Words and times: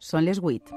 Són 0.00 0.24
les 0.24 0.38
8. 0.40 0.72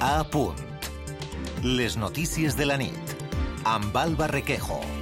A 0.00 0.24
punt. 0.28 0.60
Les 1.64 1.96
notícies 1.96 2.58
de 2.58 2.68
la 2.68 2.76
nit. 2.76 3.16
Amb 3.64 3.96
Alba 3.96 4.28
Requejo. 4.28 5.01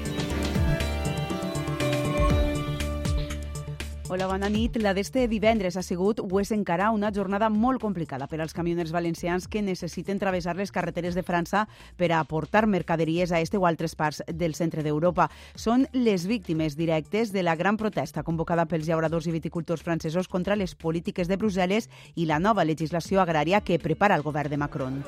Hola, 4.12 4.26
bona 4.26 4.48
nit. 4.50 4.74
La 4.82 4.90
d'este 4.90 5.22
divendres 5.30 5.76
ha 5.78 5.84
sigut 5.86 6.18
o 6.18 6.40
és 6.40 6.50
encara 6.50 6.88
una 6.90 7.12
jornada 7.14 7.46
molt 7.46 7.78
complicada 7.78 8.26
per 8.26 8.40
als 8.40 8.50
camioners 8.56 8.90
valencians 8.90 9.46
que 9.46 9.62
necessiten 9.62 10.18
travessar 10.18 10.56
les 10.58 10.72
carreteres 10.74 11.14
de 11.14 11.22
França 11.22 11.60
per 11.94 12.08
a 12.10 12.18
aportar 12.18 12.64
mercaderies 12.66 13.30
a 13.30 13.38
este 13.38 13.54
o 13.56 13.68
altres 13.70 13.94
parts 13.94 14.18
del 14.26 14.56
centre 14.58 14.82
d'Europa. 14.82 15.28
Són 15.54 15.86
les 15.92 16.26
víctimes 16.26 16.74
directes 16.74 17.30
de 17.30 17.44
la 17.46 17.54
gran 17.54 17.78
protesta 17.78 18.24
convocada 18.26 18.66
pels 18.66 18.90
llauradors 18.90 19.30
i 19.30 19.36
viticultors 19.38 19.86
francesos 19.86 20.26
contra 20.26 20.58
les 20.58 20.74
polítiques 20.74 21.30
de 21.30 21.38
Brussel·les 21.38 21.86
i 22.16 22.26
la 22.26 22.42
nova 22.42 22.66
legislació 22.66 23.22
agrària 23.22 23.62
que 23.62 23.78
prepara 23.78 24.18
el 24.18 24.26
govern 24.26 24.50
de 24.50 24.58
Macron. 24.58 25.04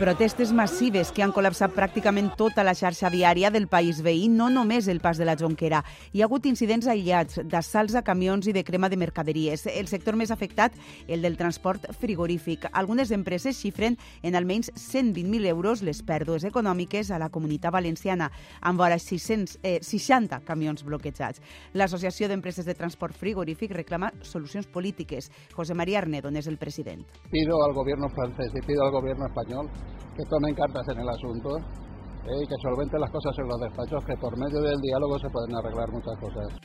Protestes 0.00 0.48
massives 0.56 1.10
que 1.12 1.20
han 1.20 1.32
col·lapsat 1.36 1.74
pràcticament 1.76 2.30
tota 2.32 2.62
la 2.64 2.72
xarxa 2.72 3.10
viària 3.12 3.50
del 3.52 3.66
país 3.68 3.98
veí, 4.00 4.30
no 4.32 4.46
només 4.48 4.86
el 4.88 5.02
pas 5.04 5.18
de 5.20 5.26
la 5.28 5.34
Jonquera. 5.36 5.82
Hi 6.16 6.22
ha 6.22 6.24
hagut 6.24 6.46
incidents 6.48 6.86
aïllats 6.88 7.42
d'assalts 7.44 7.98
a 7.98 8.00
camions 8.00 8.48
i 8.48 8.54
de 8.56 8.62
crema 8.64 8.88
de 8.88 8.96
mercaderies. 8.96 9.66
El 9.68 9.90
sector 9.92 10.16
més 10.16 10.32
afectat, 10.32 10.72
el 11.06 11.20
del 11.20 11.36
transport 11.36 11.84
frigorífic. 12.00 12.64
Algunes 12.72 13.12
empreses 13.12 13.60
xifren 13.60 13.98
en 14.22 14.40
almenys 14.40 14.72
120.000 14.72 15.50
euros 15.52 15.84
les 15.84 16.00
pèrdues 16.00 16.48
econòmiques 16.48 17.12
a 17.12 17.20
la 17.20 17.28
comunitat 17.28 17.76
valenciana, 17.76 18.30
amb 18.62 18.80
vora 18.80 18.96
600, 18.96 19.58
eh, 19.60 19.82
60 19.84 20.40
camions 20.48 20.80
bloquejats. 20.82 21.44
L'Associació 21.74 22.32
d'Empreses 22.32 22.64
de 22.64 22.72
Transport 22.72 23.20
Frigorífic 23.20 23.76
reclama 23.76 24.14
solucions 24.22 24.66
polítiques. 24.66 25.30
José 25.52 25.74
María 25.74 25.98
Arnedo 25.98 26.32
és 26.32 26.46
el 26.46 26.56
president. 26.56 27.04
Pido 27.28 27.62
al 27.68 27.74
gobierno 27.74 28.08
francés 28.08 28.50
y 28.54 28.64
pido 28.64 28.86
al 28.86 28.92
gobierno 28.92 29.26
español 29.26 29.68
que 30.16 30.24
tomen 30.28 30.54
cartas 30.54 30.86
en 30.88 30.98
el 31.00 31.08
asunto 31.08 31.58
eh, 31.58 32.42
y 32.42 32.46
que 32.46 32.56
solventen 32.62 33.00
las 33.00 33.10
cosas 33.10 33.36
en 33.38 33.48
los 33.48 33.60
despachos, 33.60 34.04
que 34.04 34.16
por 34.16 34.36
medio 34.36 34.60
del 34.60 34.80
diálogo 34.80 35.18
se 35.18 35.30
pueden 35.30 35.54
arreglar 35.56 35.90
muchas 35.90 36.18
cosas. 36.18 36.60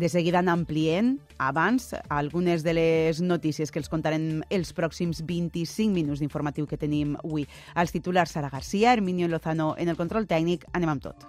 De 0.00 0.08
seguida 0.08 0.40
n'ampliem 0.40 1.18
abans 1.36 1.90
algunes 2.08 2.62
de 2.64 2.72
les 2.72 3.20
notícies 3.20 3.68
que 3.68 3.76
els 3.82 3.90
contarem 3.92 4.40
els 4.48 4.72
pròxims 4.72 5.20
25 5.28 5.92
minuts 5.92 6.22
d'informatiu 6.24 6.64
que 6.64 6.78
tenim 6.80 7.18
avui. 7.20 7.44
Els 7.76 7.92
titulars 7.92 8.32
Sara 8.32 8.48
Garcia, 8.48 8.94
Herminio 8.94 9.28
Lozano 9.28 9.74
en 9.76 9.92
el 9.92 10.00
control 10.00 10.24
tècnic. 10.24 10.64
Anem 10.72 10.94
amb 10.94 11.04
tot. 11.04 11.28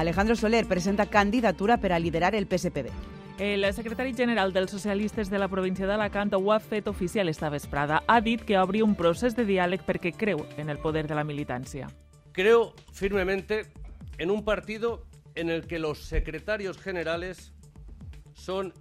Alejandro 0.00 0.34
Soler 0.34 0.66
presenta 0.66 1.06
candidatura 1.06 1.76
per 1.78 1.92
a 1.92 1.98
liderar 2.00 2.34
el 2.34 2.48
PSPB. 2.48 3.19
El 3.40 3.64
secretari 3.72 4.12
general 4.12 4.52
dels 4.52 4.70
socialistes 4.70 5.30
de 5.32 5.38
la 5.40 5.46
província 5.48 5.86
d'Alacant 5.88 6.34
ho 6.36 6.50
ha 6.52 6.58
fet 6.60 6.90
oficial 6.90 7.30
esta 7.30 7.48
vesprada. 7.48 8.02
Ha 8.06 8.20
dit 8.20 8.42
que 8.44 8.58
obri 8.60 8.82
un 8.84 8.92
procés 8.94 9.32
de 9.32 9.46
diàleg 9.48 9.80
perquè 9.86 10.12
creu 10.12 10.42
en 10.60 10.68
el 10.68 10.76
poder 10.76 11.06
de 11.08 11.16
la 11.16 11.24
militància. 11.24 11.88
Creo 12.36 12.74
firmemente 12.92 13.62
en 14.18 14.30
un 14.30 14.44
partido 14.44 15.06
en 15.34 15.48
el 15.48 15.66
que 15.66 15.78
los 15.78 16.04
secretarios 16.04 16.76
generales 16.76 17.54
son 18.34 18.74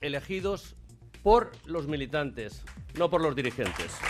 elegidos 0.00 0.76
por 1.22 1.52
los 1.66 1.86
militantes, 1.86 2.64
no 2.96 3.10
por 3.10 3.20
los 3.20 3.36
dirigentes. 3.36 4.00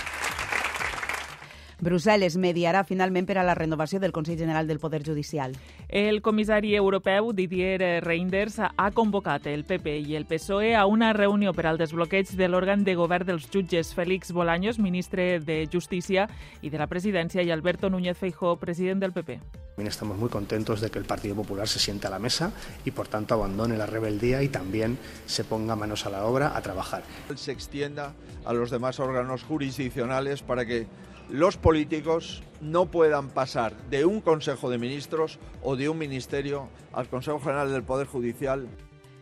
Brussel·les 1.76 2.38
mediarà 2.40 2.80
finalment 2.88 3.26
per 3.28 3.36
a 3.36 3.42
la 3.44 3.54
renovació 3.54 4.00
del 4.00 4.12
Consell 4.16 4.38
General 4.40 4.66
del 4.66 4.78
Poder 4.80 5.02
Judicial. 5.04 5.52
El 5.88 6.22
comissari 6.24 6.74
europeu 6.74 7.34
Didier 7.36 8.00
Reinders 8.00 8.56
ha 8.64 8.90
convocat 8.96 9.46
el 9.52 9.66
PP 9.68 9.98
i 10.08 10.16
el 10.16 10.24
PSOE 10.24 10.74
a 10.74 10.86
una 10.86 11.12
reunió 11.12 11.52
per 11.52 11.66
al 11.68 11.76
desbloqueig 11.76 12.32
de 12.32 12.48
l'òrgan 12.48 12.84
de 12.84 12.96
govern 12.96 13.28
dels 13.28 13.50
jutges 13.52 13.92
Félix 13.92 14.32
Bolaños, 14.32 14.78
ministre 14.78 15.38
de 15.40 15.68
Justícia 15.70 16.30
i 16.62 16.72
de 16.72 16.80
la 16.80 16.88
Presidència, 16.88 17.44
i 17.44 17.52
Alberto 17.52 17.90
Núñez 17.90 18.16
Feijó, 18.16 18.56
president 18.56 19.04
del 19.04 19.12
PP. 19.12 19.40
También 19.76 19.92
estamos 19.92 20.16
muy 20.16 20.30
contentos 20.30 20.80
de 20.80 20.90
que 20.90 20.98
el 20.98 21.04
Partido 21.04 21.34
Popular 21.34 21.68
se 21.68 21.78
siente 21.78 22.06
a 22.06 22.10
la 22.10 22.18
mesa 22.18 22.52
y, 22.86 22.92
por 22.92 23.08
tanto, 23.08 23.34
abandone 23.34 23.76
la 23.76 23.84
rebeldía 23.84 24.42
y 24.42 24.48
también 24.48 24.96
se 25.26 25.44
ponga 25.44 25.76
manos 25.76 26.06
a 26.06 26.10
la 26.10 26.24
obra 26.24 26.56
a 26.56 26.62
trabajar. 26.62 27.02
se 27.34 27.52
extienda 27.52 28.14
a 28.46 28.54
los 28.54 28.70
demás 28.70 28.98
órganos 28.98 29.42
jurisdiccionales 29.42 30.40
para 30.40 30.64
que 30.64 30.86
los 31.30 31.56
políticos 31.56 32.42
no 32.60 32.86
puedan 32.86 33.28
pasar 33.28 33.76
de 33.90 34.04
un 34.04 34.20
Consejo 34.20 34.70
de 34.70 34.78
Ministros 34.78 35.38
o 35.62 35.76
de 35.76 35.88
un 35.88 35.98
Ministerio 35.98 36.68
al 36.92 37.08
Consejo 37.08 37.40
General 37.40 37.70
del 37.70 37.82
Poder 37.82 38.06
Judicial 38.06 38.66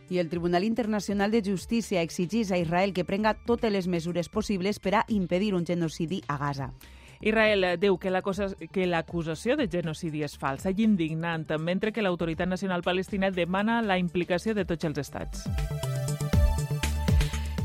I 0.09 0.19
el 0.19 0.29
Tribunal 0.29 0.63
Internacional 0.63 1.31
de 1.31 1.41
Justícia 1.43 2.03
exigís 2.03 2.51
a 2.51 2.59
Israel 2.59 2.93
que 2.93 3.03
prenga 3.03 3.33
totes 3.33 3.71
les 3.71 3.87
mesures 3.87 4.29
possibles 4.29 4.77
per 4.79 4.95
a 4.95 5.05
impedir 5.07 5.55
un 5.55 5.65
genocidi 5.65 6.21
a 6.27 6.37
Gaza. 6.37 6.73
Israel 7.21 7.79
diu 7.79 7.97
que 7.97 8.11
l'acusa- 8.11 8.53
que 8.71 8.85
l'acusació 8.85 9.55
de 9.57 9.67
genocidi 9.67 10.21
és 10.21 10.37
falsa 10.37 10.69
i 10.69 10.83
indignant, 10.83 11.47
mentre 11.57 11.91
que 11.91 12.03
l'Autoritat 12.03 12.47
Nacional 12.47 12.83
Palestina 12.83 13.31
demana 13.31 13.81
la 13.81 13.97
implicació 13.97 14.53
de 14.53 14.65
tots 14.65 14.85
els 14.85 14.97
estats. 14.99 15.49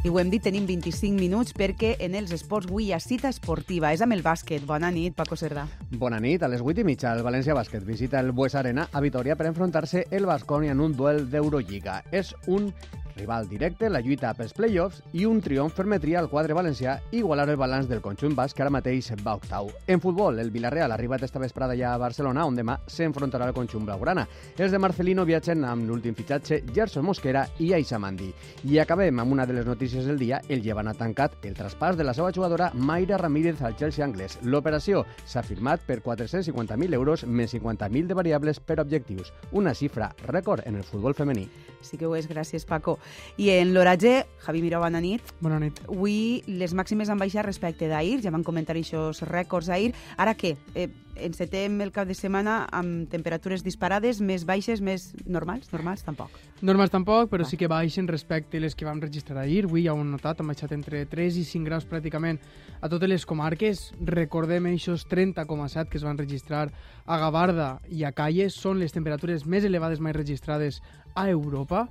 I 0.00 0.08
ho 0.08 0.16
hem 0.16 0.30
dit, 0.32 0.40
tenim 0.40 0.64
25 0.64 1.20
minuts 1.20 1.52
perquè 1.52 1.90
en 2.00 2.14
els 2.16 2.30
esports 2.32 2.70
avui 2.70 2.86
hi 2.86 2.94
ha 2.96 2.98
cita 3.04 3.28
esportiva. 3.28 3.90
És 3.92 4.00
amb 4.00 4.16
el 4.16 4.22
bàsquet. 4.24 4.64
Bona 4.64 4.88
nit, 4.88 5.12
Paco 5.12 5.36
Cerdà. 5.36 5.66
Bona 6.00 6.16
nit. 6.24 6.40
A 6.40 6.48
les 6.48 6.64
8 6.64 6.80
i 6.80 6.86
mitja, 6.88 7.12
el 7.12 7.20
València 7.26 7.52
Bàsquet 7.52 7.84
visita 7.84 8.16
el 8.24 8.32
Bues 8.32 8.56
Arena 8.56 8.86
a 8.90 9.02
Vitoria 9.04 9.36
per 9.36 9.50
enfrontar-se 9.50 10.06
el 10.10 10.24
Bascònia 10.24 10.72
en 10.72 10.80
un 10.80 10.96
duel 10.96 11.26
d'Eurolliga. 11.28 11.98
És 12.16 12.32
un 12.48 12.72
rival 13.20 13.48
directe 13.48 13.86
en 13.86 13.92
la 13.92 14.00
lluita 14.00 14.32
pels 14.34 14.54
play-offs 14.56 15.02
i 15.12 15.26
un 15.28 15.40
triomf 15.44 15.76
permetria 15.76 16.18
al 16.18 16.30
quadre 16.32 16.56
valencià 16.56 16.96
igualar 17.12 17.48
el 17.50 17.58
balanç 17.60 17.88
del 17.90 18.00
conjunt 18.00 18.34
basc 18.34 18.56
que 18.56 18.64
ara 18.64 18.72
mateix 18.72 19.12
va 19.24 19.36
octau. 19.36 19.70
En 19.86 20.00
futbol, 20.00 20.38
el 20.40 20.50
Villarreal 20.50 20.90
ha 20.90 20.96
arribat 20.96 21.22
esta 21.22 21.38
vesprada 21.38 21.76
ja 21.76 21.92
a 21.94 22.00
Barcelona, 22.00 22.46
on 22.48 22.56
demà 22.56 22.78
s'enfrontarà 22.88 23.46
al 23.46 23.54
conjunt 23.54 23.84
blaugrana. 23.86 24.26
Els 24.56 24.72
de 24.72 24.80
Marcelino 24.82 25.26
viatgen 25.28 25.64
amb 25.68 25.86
l'últim 25.88 26.16
fitxatge 26.16 26.62
Gerson 26.74 27.04
Mosquera 27.04 27.46
i 27.58 27.72
Aixa 27.76 28.00
Mandi. 28.00 28.30
I 28.64 28.80
acabem 28.80 29.20
amb 29.20 29.32
una 29.36 29.46
de 29.46 29.56
les 29.58 29.66
notícies 29.66 30.06
del 30.08 30.18
dia. 30.18 30.40
El 30.48 30.62
Llevant 30.64 30.88
ha 30.88 30.96
tancat 30.96 31.36
el 31.44 31.56
traspàs 31.56 31.96
de 31.96 32.04
la 32.04 32.14
seva 32.16 32.32
jugadora 32.32 32.70
Mayra 32.74 33.18
Ramírez 33.20 33.62
al 33.62 33.76
Chelsea 33.76 34.04
anglès. 34.04 34.38
L'operació 34.42 35.04
s'ha 35.24 35.44
firmat 35.44 35.84
per 35.86 36.00
450.000 36.02 36.94
euros 36.94 37.26
més 37.26 37.54
50.000 37.54 38.08
de 38.08 38.16
variables 38.16 38.60
per 38.60 38.80
objectius. 38.80 39.32
Una 39.52 39.74
xifra 39.74 40.12
rècord 40.26 40.66
en 40.66 40.80
el 40.80 40.84
futbol 40.84 41.14
femení. 41.14 41.48
Sí 41.82 41.98
que 41.98 42.06
ho 42.06 42.14
és, 42.16 42.28
gràcies, 42.28 42.66
Paco. 42.68 42.98
I 43.40 43.50
en 43.56 43.74
l'oratge, 43.74 44.26
Javi 44.44 44.62
Miró, 44.62 44.80
bona 44.82 45.00
nit. 45.00 45.34
Bona 45.40 45.60
nit. 45.62 45.80
Avui 45.88 46.42
les 46.46 46.74
màximes 46.76 47.08
han 47.08 47.20
baixat 47.20 47.46
respecte 47.46 47.88
d'ahir, 47.88 48.20
ja 48.24 48.32
van 48.34 48.44
comentar 48.44 48.76
aquests 48.76 49.24
rècords 49.28 49.70
ahir. 49.72 49.94
Ara 50.20 50.36
què? 50.36 50.56
Eh, 50.74 50.88
encetem 51.20 51.80
el 51.80 51.92
cap 51.92 52.08
de 52.08 52.14
setmana 52.14 52.64
amb 52.72 53.08
temperatures 53.10 53.64
disparades, 53.64 54.20
més 54.20 54.44
baixes, 54.48 54.80
més 54.80 55.10
normals? 55.26 55.70
Normals 55.72 56.04
tampoc. 56.06 56.36
Normals 56.60 56.92
tampoc, 56.92 57.30
però 57.32 57.46
sí 57.48 57.56
que 57.60 57.68
baixen 57.70 58.08
respecte 58.08 58.58
a 58.58 58.64
les 58.64 58.76
que 58.76 58.88
vam 58.88 59.00
registrar 59.00 59.44
ahir. 59.44 59.64
Avui 59.68 59.84
ja 59.86 59.94
ho 59.94 60.00
hem 60.00 60.10
notat, 60.12 60.40
han 60.40 60.50
baixat 60.50 60.72
entre 60.76 61.04
3 61.08 61.40
i 61.40 61.44
5 61.44 61.68
graus 61.68 61.86
pràcticament 61.88 62.40
a 62.80 62.88
totes 62.88 63.08
les 63.08 63.26
comarques. 63.26 63.90
Recordem 64.00 64.70
aquests 64.72 65.06
30,7 65.10 65.88
que 65.90 66.00
es 66.00 66.06
van 66.06 66.18
registrar 66.18 66.68
a 67.06 67.18
Gavarda 67.18 67.70
i 67.88 68.04
a 68.04 68.12
Calles. 68.12 68.56
Són 68.56 68.80
les 68.80 68.94
temperatures 68.96 69.46
més 69.46 69.64
elevades 69.64 70.00
mai 70.00 70.14
registrades 70.16 70.80
a 71.14 71.28
Europa. 71.28 71.86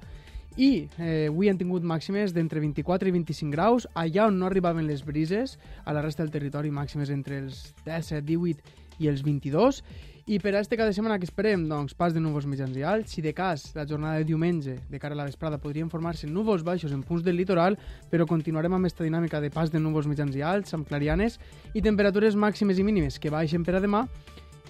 I 0.60 0.90
eh, 0.98 1.30
avui 1.30 1.48
han 1.48 1.60
tingut 1.60 1.86
màximes 1.88 2.34
d'entre 2.36 2.60
24 2.60 3.08
i 3.08 3.16
25 3.16 3.54
graus, 3.54 3.88
allà 3.96 4.28
on 4.28 4.40
no 4.42 4.50
arribaven 4.50 4.88
les 4.90 5.06
brises, 5.08 5.58
a 5.86 5.96
la 5.96 6.04
resta 6.04 6.26
del 6.26 6.34
territori 6.34 6.72
màximes 6.72 7.12
entre 7.14 7.40
els 7.46 7.70
17, 7.86 8.26
18 8.28 8.80
i 9.00 9.08
els 9.08 9.24
22. 9.24 9.84
I 10.30 10.38
per 10.38 10.52
a 10.54 10.60
este 10.62 10.78
cada 10.78 10.94
setmana 10.94 11.16
que 11.18 11.26
esperem, 11.26 11.64
doncs, 11.66 11.96
pas 11.98 12.14
de 12.14 12.22
núvols 12.22 12.46
mitjans 12.46 12.76
i 12.78 12.84
alts. 12.86 13.16
Si 13.16 13.22
de 13.26 13.32
cas, 13.34 13.64
la 13.74 13.88
jornada 13.90 14.20
de 14.20 14.28
diumenge, 14.30 14.76
de 14.86 15.00
cara 15.02 15.16
a 15.16 15.18
la 15.18 15.26
vesprada, 15.26 15.58
podrien 15.58 15.90
formar-se 15.90 16.28
núvols 16.30 16.62
baixos 16.62 16.94
en 16.94 17.02
punts 17.02 17.24
del 17.26 17.40
litoral, 17.40 17.80
però 18.12 18.28
continuarem 18.30 18.76
amb 18.78 18.86
aquesta 18.86 19.08
dinàmica 19.08 19.42
de 19.42 19.50
pas 19.50 19.72
de 19.74 19.82
núvols 19.82 20.06
mitjans 20.06 20.38
i 20.38 20.44
alts, 20.46 20.76
amb 20.78 20.86
clarianes, 20.86 21.40
i 21.74 21.82
temperatures 21.82 22.38
màximes 22.38 22.78
i 22.78 22.86
mínimes 22.86 23.18
que 23.18 23.34
baixen 23.34 23.66
per 23.66 23.80
a 23.80 23.82
demà, 23.82 24.04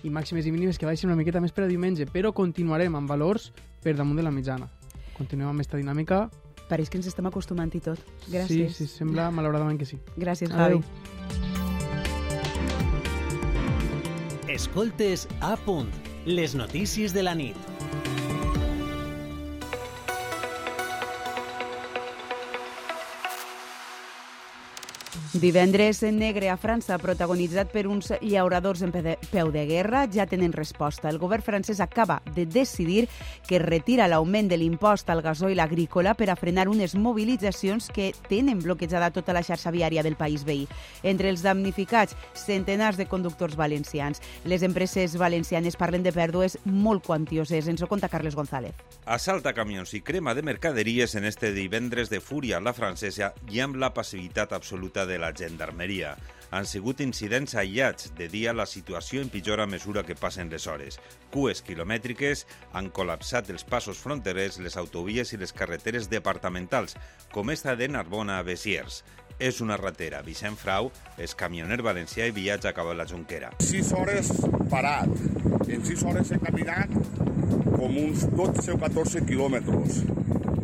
i 0.04 0.10
màximes 0.10 0.46
i 0.48 0.52
mínimes 0.52 0.78
que 0.80 0.86
baixen 0.88 1.10
una 1.10 1.18
miqueta 1.20 1.42
més 1.42 1.52
per 1.52 1.66
a 1.66 1.68
diumenge, 1.68 2.06
però 2.08 2.32
continuarem 2.34 2.96
amb 2.96 3.10
valors 3.10 3.52
per 3.84 3.96
damunt 3.98 4.18
de 4.20 4.24
la 4.24 4.32
mitjana. 4.32 4.70
Continuem 5.18 5.50
amb 5.50 5.60
aquesta 5.60 5.78
dinàmica. 5.78 6.30
Pareix 6.70 6.90
que 6.90 6.98
ens 7.02 7.08
estem 7.10 7.26
acostumant 7.26 7.72
i 7.76 7.80
tot. 7.82 8.00
Sí, 8.26 8.32
Gràcies. 8.36 8.78
sí, 8.78 8.88
sembla 8.88 9.32
malauradament 9.32 9.80
que 9.80 9.86
sí. 9.90 9.98
Gràcies, 10.18 10.52
Javi. 10.54 10.80
Adéu. 10.80 10.84
Escoltes 14.48 15.28
a 15.42 15.56
punt. 15.66 15.90
Les 16.26 16.56
notícies 16.56 17.14
de 17.14 17.24
la 17.24 17.36
nit. 17.36 17.56
Divendres 25.40 26.02
negre 26.04 26.50
a 26.52 26.58
França, 26.60 26.98
protagonitzat 27.00 27.70
per 27.72 27.86
uns 27.88 28.10
llauradors 28.20 28.82
en 28.84 28.92
peu 28.92 29.52
de 29.54 29.62
guerra, 29.70 30.02
ja 30.12 30.26
tenen 30.28 30.52
resposta. 30.52 31.08
El 31.08 31.20
govern 31.22 31.46
francès 31.46 31.80
acaba 31.80 32.18
de 32.36 32.44
decidir 32.44 33.06
que 33.48 33.62
retira 33.64 34.10
l'augment 34.12 34.50
de 34.52 34.58
l'impost 34.60 35.08
al 35.08 35.22
gasoil 35.24 35.62
agrícola 35.64 36.12
per 36.20 36.28
a 36.28 36.36
frenar 36.36 36.68
unes 36.68 36.98
mobilitzacions 37.00 37.88
que 37.88 38.10
tenen 38.28 38.60
bloquejada 38.60 39.14
tota 39.16 39.32
la 39.32 39.44
xarxa 39.48 39.72
viària 39.72 40.04
del 40.04 40.18
país 40.20 40.44
veí. 40.44 40.66
Entre 41.04 41.32
els 41.32 41.40
damnificats, 41.46 42.18
centenars 42.36 43.00
de 43.00 43.08
conductors 43.08 43.56
valencians. 43.56 44.20
Les 44.44 44.60
empreses 44.68 45.16
valencianes 45.16 45.80
parlen 45.80 46.04
de 46.04 46.12
pèrdues 46.12 46.58
molt 46.66 47.06
quantioses. 47.08 47.72
Ens 47.72 47.80
ho 47.80 47.88
conta 47.88 48.12
Carles 48.12 48.36
González. 48.36 48.76
Assalta 49.06 49.56
camions 49.56 49.96
i 49.96 50.04
crema 50.04 50.36
de 50.36 50.44
mercaderies 50.44 51.16
en 51.16 51.24
este 51.24 51.54
divendres 51.56 52.12
de 52.12 52.20
fúria 52.20 52.60
la 52.60 52.76
francesa 52.76 53.32
i 53.48 53.64
amb 53.64 53.80
la 53.80 53.94
passivitat 53.96 54.52
absoluta 54.52 55.08
de 55.08 55.16
la 55.16 55.29
gendarmeria. 55.34 56.16
Han 56.52 56.66
sigut 56.66 57.02
incidents 57.06 57.54
aïllats. 57.56 58.10
De 58.18 58.28
dia 58.32 58.56
la 58.58 58.66
situació 58.66 59.22
empitjora 59.22 59.68
a 59.68 59.70
mesura 59.70 60.04
que 60.06 60.18
passen 60.18 60.50
les 60.50 60.66
hores. 60.68 60.98
Cues 61.34 61.62
quilomètriques 61.66 62.46
han 62.74 62.90
col·lapsat 62.90 63.52
els 63.54 63.66
passos 63.70 64.02
fronterers, 64.02 64.58
les 64.60 64.78
autovies 64.78 65.34
i 65.34 65.38
les 65.38 65.54
carreteres 65.54 66.10
departamentals, 66.10 66.98
com 67.34 67.54
esta 67.54 67.76
de 67.78 67.90
Narbona 67.90 68.40
a 68.40 68.46
Besiers. 68.48 69.04
És 69.40 69.62
una 69.62 69.78
ratera. 69.80 70.24
Vicent 70.26 70.58
Frau 70.60 70.90
és 71.18 71.38
camioner 71.38 71.80
valencià 71.86 72.26
i 72.28 72.36
viatja 72.36 72.74
cap 72.76 72.90
a 72.90 72.98
la 72.98 73.06
Junquera. 73.08 73.54
6 73.64 73.94
hores 73.96 74.34
parat. 74.74 75.14
En 75.70 75.86
6 75.86 76.04
hores 76.10 76.34
he 76.34 76.42
caminat 76.42 76.92
com 77.78 77.96
uns 78.02 78.26
12 78.34 78.74
o 78.74 78.82
14 78.82 79.24
quilòmetres. 79.30 80.02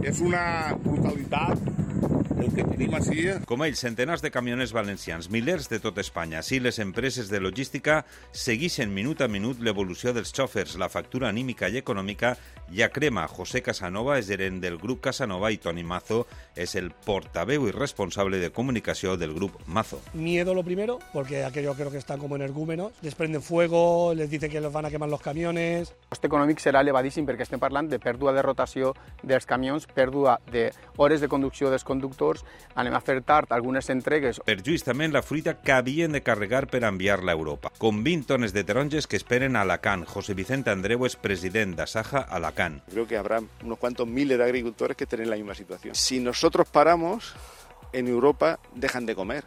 És 0.06 0.20
una 0.22 0.76
brutalitat 0.82 1.62
el 2.46 2.54
que 2.54 2.66
tenim 2.68 2.94
així... 2.98 3.24
Com 3.50 3.64
ells, 3.66 3.82
centenars 3.82 4.22
de 4.24 4.30
camioners 4.34 4.74
valencians, 4.76 5.30
milers 5.34 5.68
de 5.72 5.80
tot 5.82 5.98
Espanya. 6.02 6.44
Sí, 6.46 6.60
les 6.62 6.78
empreses 6.84 7.30
de 7.32 7.42
logística 7.42 8.04
segueixen 8.32 8.94
minut 8.94 9.24
a 9.26 9.30
minut 9.32 9.62
l'evolució 9.64 10.14
dels 10.14 10.34
xòfers, 10.36 10.76
la 10.82 10.90
factura 10.94 11.30
anímica 11.30 11.70
i 11.72 11.80
econòmica 11.82 12.36
ja 12.74 12.90
crema. 12.94 13.26
José 13.32 13.62
Casanova 13.66 14.20
és 14.20 14.30
gerent 14.30 14.60
del 14.62 14.78
grup 14.82 15.02
Casanova 15.08 15.52
i 15.54 15.60
Toni 15.62 15.84
Mazo 15.86 16.26
és 16.56 16.76
el 16.80 16.92
portaveu 17.06 17.68
i 17.70 17.74
responsable 17.74 18.40
de 18.42 18.52
comunicació 18.54 19.16
del 19.18 19.34
grup 19.34 19.58
Mazo. 19.66 20.02
Miedo 20.14 20.54
lo 20.54 20.64
primero, 20.64 21.00
porque 21.14 21.44
aquellos 21.44 21.76
creo 21.76 21.92
que 21.92 21.98
están 21.98 22.20
como 22.20 22.36
energúmenos, 22.36 22.94
desprenden 23.02 23.42
fuego, 23.42 24.14
les 24.14 24.30
dicen 24.30 24.52
que 24.52 24.62
los 24.62 24.74
van 24.74 24.86
a 24.86 24.92
quemar 24.92 25.10
los 25.10 25.22
camiones. 25.22 25.90
El 25.90 26.10
coste 26.16 26.30
econòmic 26.30 26.62
serà 26.62 26.82
elevadíssim 26.86 27.26
perquè 27.26 27.46
estem 27.46 27.62
parlant 27.62 27.90
de 27.90 28.00
pèrdua 28.00 28.34
de 28.36 28.44
rotació 28.46 28.94
dels 29.24 29.46
camions, 29.46 29.88
pèrdua 29.88 30.40
d'hores 30.52 31.22
de 31.22 31.30
conducció 31.32 31.70
dels 31.70 31.84
conductors, 31.84 32.35
anem 32.76 32.96
a 32.98 33.02
fer 33.04 33.22
tard 33.24 33.54
algunes 33.56 33.90
entregues. 33.94 34.42
Per 34.46 34.58
justament 34.66 35.14
la 35.14 35.24
fruita 35.24 35.58
que 35.62 35.76
havien 35.76 36.16
de 36.16 36.24
carregar 36.26 36.66
per 36.72 36.84
enviar-la 36.84 37.34
a 37.34 37.38
Europa. 37.38 37.72
Com 37.78 38.04
20 38.04 38.28
tones 38.34 38.54
de 38.54 38.64
taronges 38.64 39.08
que 39.08 39.20
esperen 39.20 39.56
a 39.56 39.62
Alacant. 39.62 40.06
José 40.06 40.34
Vicente 40.34 40.72
Andreu 40.74 41.06
és 41.06 41.16
president 41.16 41.76
d'Asaja 41.78 42.26
Alacant. 42.30 42.82
Creo 42.92 43.08
que 43.08 43.18
habrá 43.18 43.42
unos 43.64 43.80
cuantos 43.80 44.08
miles 44.08 44.38
de 44.38 44.44
agricultores 44.44 44.98
que 44.98 45.06
tienen 45.06 45.30
la 45.30 45.36
misma 45.36 45.56
situación. 45.56 45.96
Si 45.96 46.20
nosotros 46.20 46.68
paramos, 46.70 47.34
en 47.94 48.08
Europa 48.08 48.60
dejan 48.74 49.06
de 49.06 49.16
comer. 49.16 49.44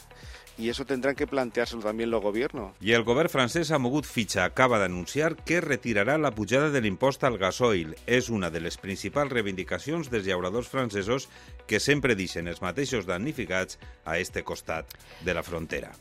Y 0.58 0.68
eso 0.68 0.84
tendrán 0.84 1.14
que 1.14 1.26
planteárselo 1.26 1.82
también 1.82 2.10
los 2.10 2.22
gobiernos. 2.22 2.72
I 2.80 2.92
el 2.92 3.04
govern 3.04 3.30
francès 3.30 3.70
ha 3.70 3.78
mogut 3.78 4.04
fitxa. 4.04 4.44
Acaba 4.44 4.80
d'anunciar 4.82 5.36
que 5.46 5.62
retirarà 5.62 6.18
la 6.18 6.34
pujada 6.34 6.70
de 6.74 6.82
l'impost 6.82 7.24
al 7.24 7.38
gasoil. 7.38 7.94
És 8.06 8.28
una 8.28 8.50
de 8.50 8.60
les 8.60 8.76
principals 8.76 9.32
reivindicacions 9.32 10.10
dels 10.10 10.26
llauradors 10.26 10.68
francesos 10.68 11.28
que 11.70 11.80
sempre 11.80 12.18
deixen 12.18 12.50
els 12.50 12.60
mateixos 12.60 13.06
damnificats 13.06 13.78
a 14.04 14.18
este 14.18 14.42
costat 14.42 14.98
de 15.24 15.34
la 15.34 15.46
frontera. 15.46 15.94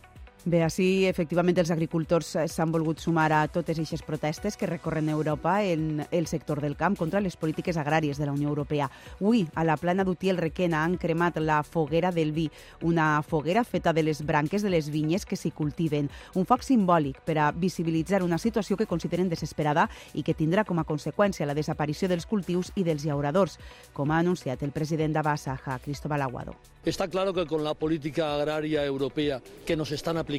Bé, 0.47 0.61
així 0.63 1.03
efectivament 1.03 1.57
els 1.59 1.73
agricultors 1.73 2.29
eh, 2.39 2.45
s'han 2.47 2.71
volgut 2.71 3.01
sumar 3.03 3.25
a 3.35 3.41
totes 3.51 3.81
aquestes 3.81 3.99
protestes 4.07 4.55
que 4.55 4.69
recorren 4.69 5.09
Europa 5.11 5.57
en 5.67 6.05
el 6.09 6.27
sector 6.31 6.61
del 6.63 6.77
camp 6.79 6.95
contra 6.95 7.19
les 7.19 7.35
polítiques 7.35 7.75
agràries 7.75 8.15
de 8.15 8.29
la 8.29 8.31
Unió 8.31 8.47
Europea. 8.47 8.87
Avui, 9.19 9.41
a 9.59 9.65
la 9.67 9.75
plana 9.75 10.05
d'Utiel 10.07 10.39
Requena 10.39 10.85
han 10.85 10.95
cremat 10.95 11.41
la 11.43 11.57
foguera 11.67 12.13
del 12.15 12.31
vi, 12.31 12.45
una 12.79 13.09
foguera 13.27 13.65
feta 13.65 13.91
de 13.91 14.05
les 14.07 14.23
branques 14.23 14.63
de 14.63 14.71
les 14.71 14.87
vinyes 14.87 15.25
que 15.27 15.35
s'hi 15.35 15.51
cultiven. 15.51 16.07
Un 16.39 16.47
foc 16.47 16.63
simbòlic 16.63 17.19
per 17.27 17.35
a 17.43 17.49
visibilitzar 17.51 18.23
una 18.23 18.39
situació 18.39 18.79
que 18.79 18.87
consideren 18.87 19.27
desesperada 19.27 19.89
i 20.13 20.23
que 20.23 20.37
tindrà 20.37 20.63
com 20.63 20.79
a 20.79 20.87
conseqüència 20.87 21.49
la 21.49 21.57
desaparició 21.59 22.07
dels 22.07 22.25
cultius 22.25 22.71
i 22.79 22.87
dels 22.87 23.03
llauradors, 23.03 23.59
com 23.91 24.15
ha 24.15 24.23
anunciat 24.23 24.63
el 24.63 24.71
president 24.71 25.11
d'Abasaja, 25.11 25.81
Cristóbal 25.83 26.23
Aguado. 26.23 26.55
Está 26.87 27.09
claro 27.09 27.33
que 27.33 27.45
con 27.45 27.65
la 27.65 27.73
política 27.73 28.33
agraria 28.33 28.85
europea 28.85 29.41
que 29.65 29.75
nos 29.75 29.91
están 29.91 30.15
aplicando 30.15 30.36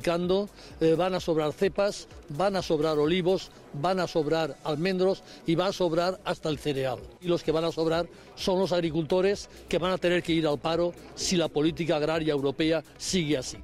eh, 0.81 0.95
van 0.95 1.15
a 1.15 1.21
sobrar 1.21 1.53
cepas, 1.53 2.09
van 2.29 2.57
a 2.57 2.63
sobrar 2.63 2.99
olivos, 2.99 3.51
van 3.75 4.01
a 4.01 4.07
sobrar 4.07 4.57
almendros 4.65 5.23
y 5.47 5.55
va 5.55 5.67
a 5.67 5.73
sobrar 5.73 6.19
hasta 6.25 6.49
el 6.49 6.59
cereal. 6.59 6.99
Y 7.21 7.29
los 7.29 7.43
que 7.43 7.53
van 7.53 7.65
a 7.65 7.73
sobrar 7.73 8.07
son 8.35 8.59
los 8.59 8.73
agricultores 8.73 9.49
que 9.69 9.79
van 9.79 9.93
a 9.93 9.99
tener 9.99 10.23
que 10.23 10.33
ir 10.33 10.47
al 10.47 10.59
paro 10.59 10.93
si 11.15 11.37
la 11.37 11.49
política 11.49 11.97
agraria 11.97 12.33
europea 12.33 12.83
sigue 12.97 13.39
así. 13.39 13.59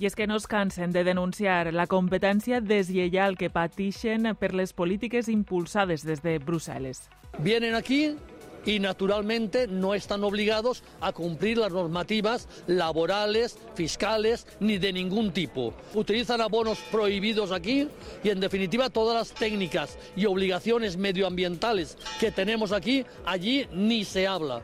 I 0.00 0.06
és 0.06 0.14
que 0.16 0.26
no 0.26 0.36
es 0.40 0.46
cansen 0.48 0.94
de 0.94 1.02
denunciar 1.04 1.74
la 1.76 1.84
competència 1.84 2.62
deslleial 2.64 3.34
que 3.36 3.50
pateixen 3.52 4.30
per 4.40 4.54
les 4.56 4.72
polítiques 4.72 5.28
impulsades 5.28 6.06
des 6.08 6.22
de 6.24 6.38
Brussel·les. 6.40 7.02
Vienen 7.44 7.76
aquí 7.76 8.16
y 8.64 8.78
naturalmente 8.78 9.66
no 9.66 9.94
están 9.94 10.24
obligados 10.24 10.82
a 11.00 11.12
cumplir 11.12 11.58
las 11.58 11.72
normativas 11.72 12.48
laborales, 12.66 13.58
fiscales 13.74 14.46
ni 14.60 14.78
de 14.78 14.92
ningún 14.92 15.32
tipo. 15.32 15.74
Utilizan 15.94 16.40
abonos 16.40 16.78
prohibidos 16.90 17.52
aquí 17.52 17.88
y 18.22 18.30
en 18.30 18.40
definitiva 18.40 18.90
todas 18.90 19.14
las 19.14 19.38
técnicas 19.38 19.98
y 20.16 20.26
obligaciones 20.26 20.96
medioambientales 20.96 21.96
que 22.18 22.30
tenemos 22.30 22.72
aquí, 22.72 23.04
allí 23.24 23.66
ni 23.72 24.04
se 24.04 24.26
habla. 24.26 24.62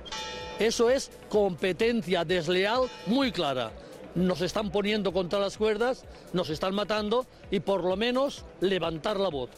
Eso 0.59 0.91
es 0.91 1.11
competencia 1.29 2.25
desleal 2.25 2.83
muy 3.07 3.31
clara. 3.31 3.73
Nos 4.15 4.41
están 4.41 4.71
poniendo 4.71 5.13
contra 5.13 5.39
las 5.39 5.59
cuerdas, 5.59 6.07
nos 6.33 6.49
están 6.49 6.75
matando 6.75 7.27
y 7.51 7.61
por 7.61 7.85
lo 7.85 7.97
menos 7.97 8.47
levantar 8.61 9.21
la 9.21 9.29
voz. 9.29 9.51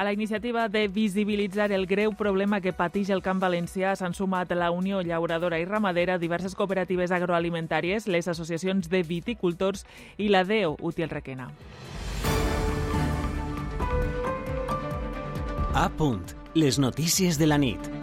A 0.00 0.04
la 0.04 0.14
iniciativa 0.14 0.70
de 0.70 0.88
visibilitzar 0.88 1.72
el 1.72 1.84
greu 1.84 2.14
problema 2.16 2.62
que 2.64 2.72
pateix 2.72 3.10
el 3.12 3.20
camp 3.20 3.42
valencià 3.42 3.90
s'han 4.00 4.16
sumat 4.16 4.54
la 4.56 4.70
Unió 4.72 5.02
Llauradora 5.04 5.58
i 5.60 5.66
Ramadera, 5.68 6.16
diverses 6.16 6.56
cooperatives 6.56 7.12
agroalimentàries, 7.12 8.08
les 8.08 8.24
associacions 8.32 8.88
de 8.88 9.02
viticultors 9.04 9.84
i 10.16 10.32
la 10.32 10.46
DEO 10.48 10.78
Utiel 10.80 11.12
Requena. 11.12 11.50
A 15.76 15.90
punt. 16.00 16.32
Les 16.54 16.80
notícies 16.80 17.36
de 17.36 17.52
la 17.52 17.60
nit. 17.60 17.99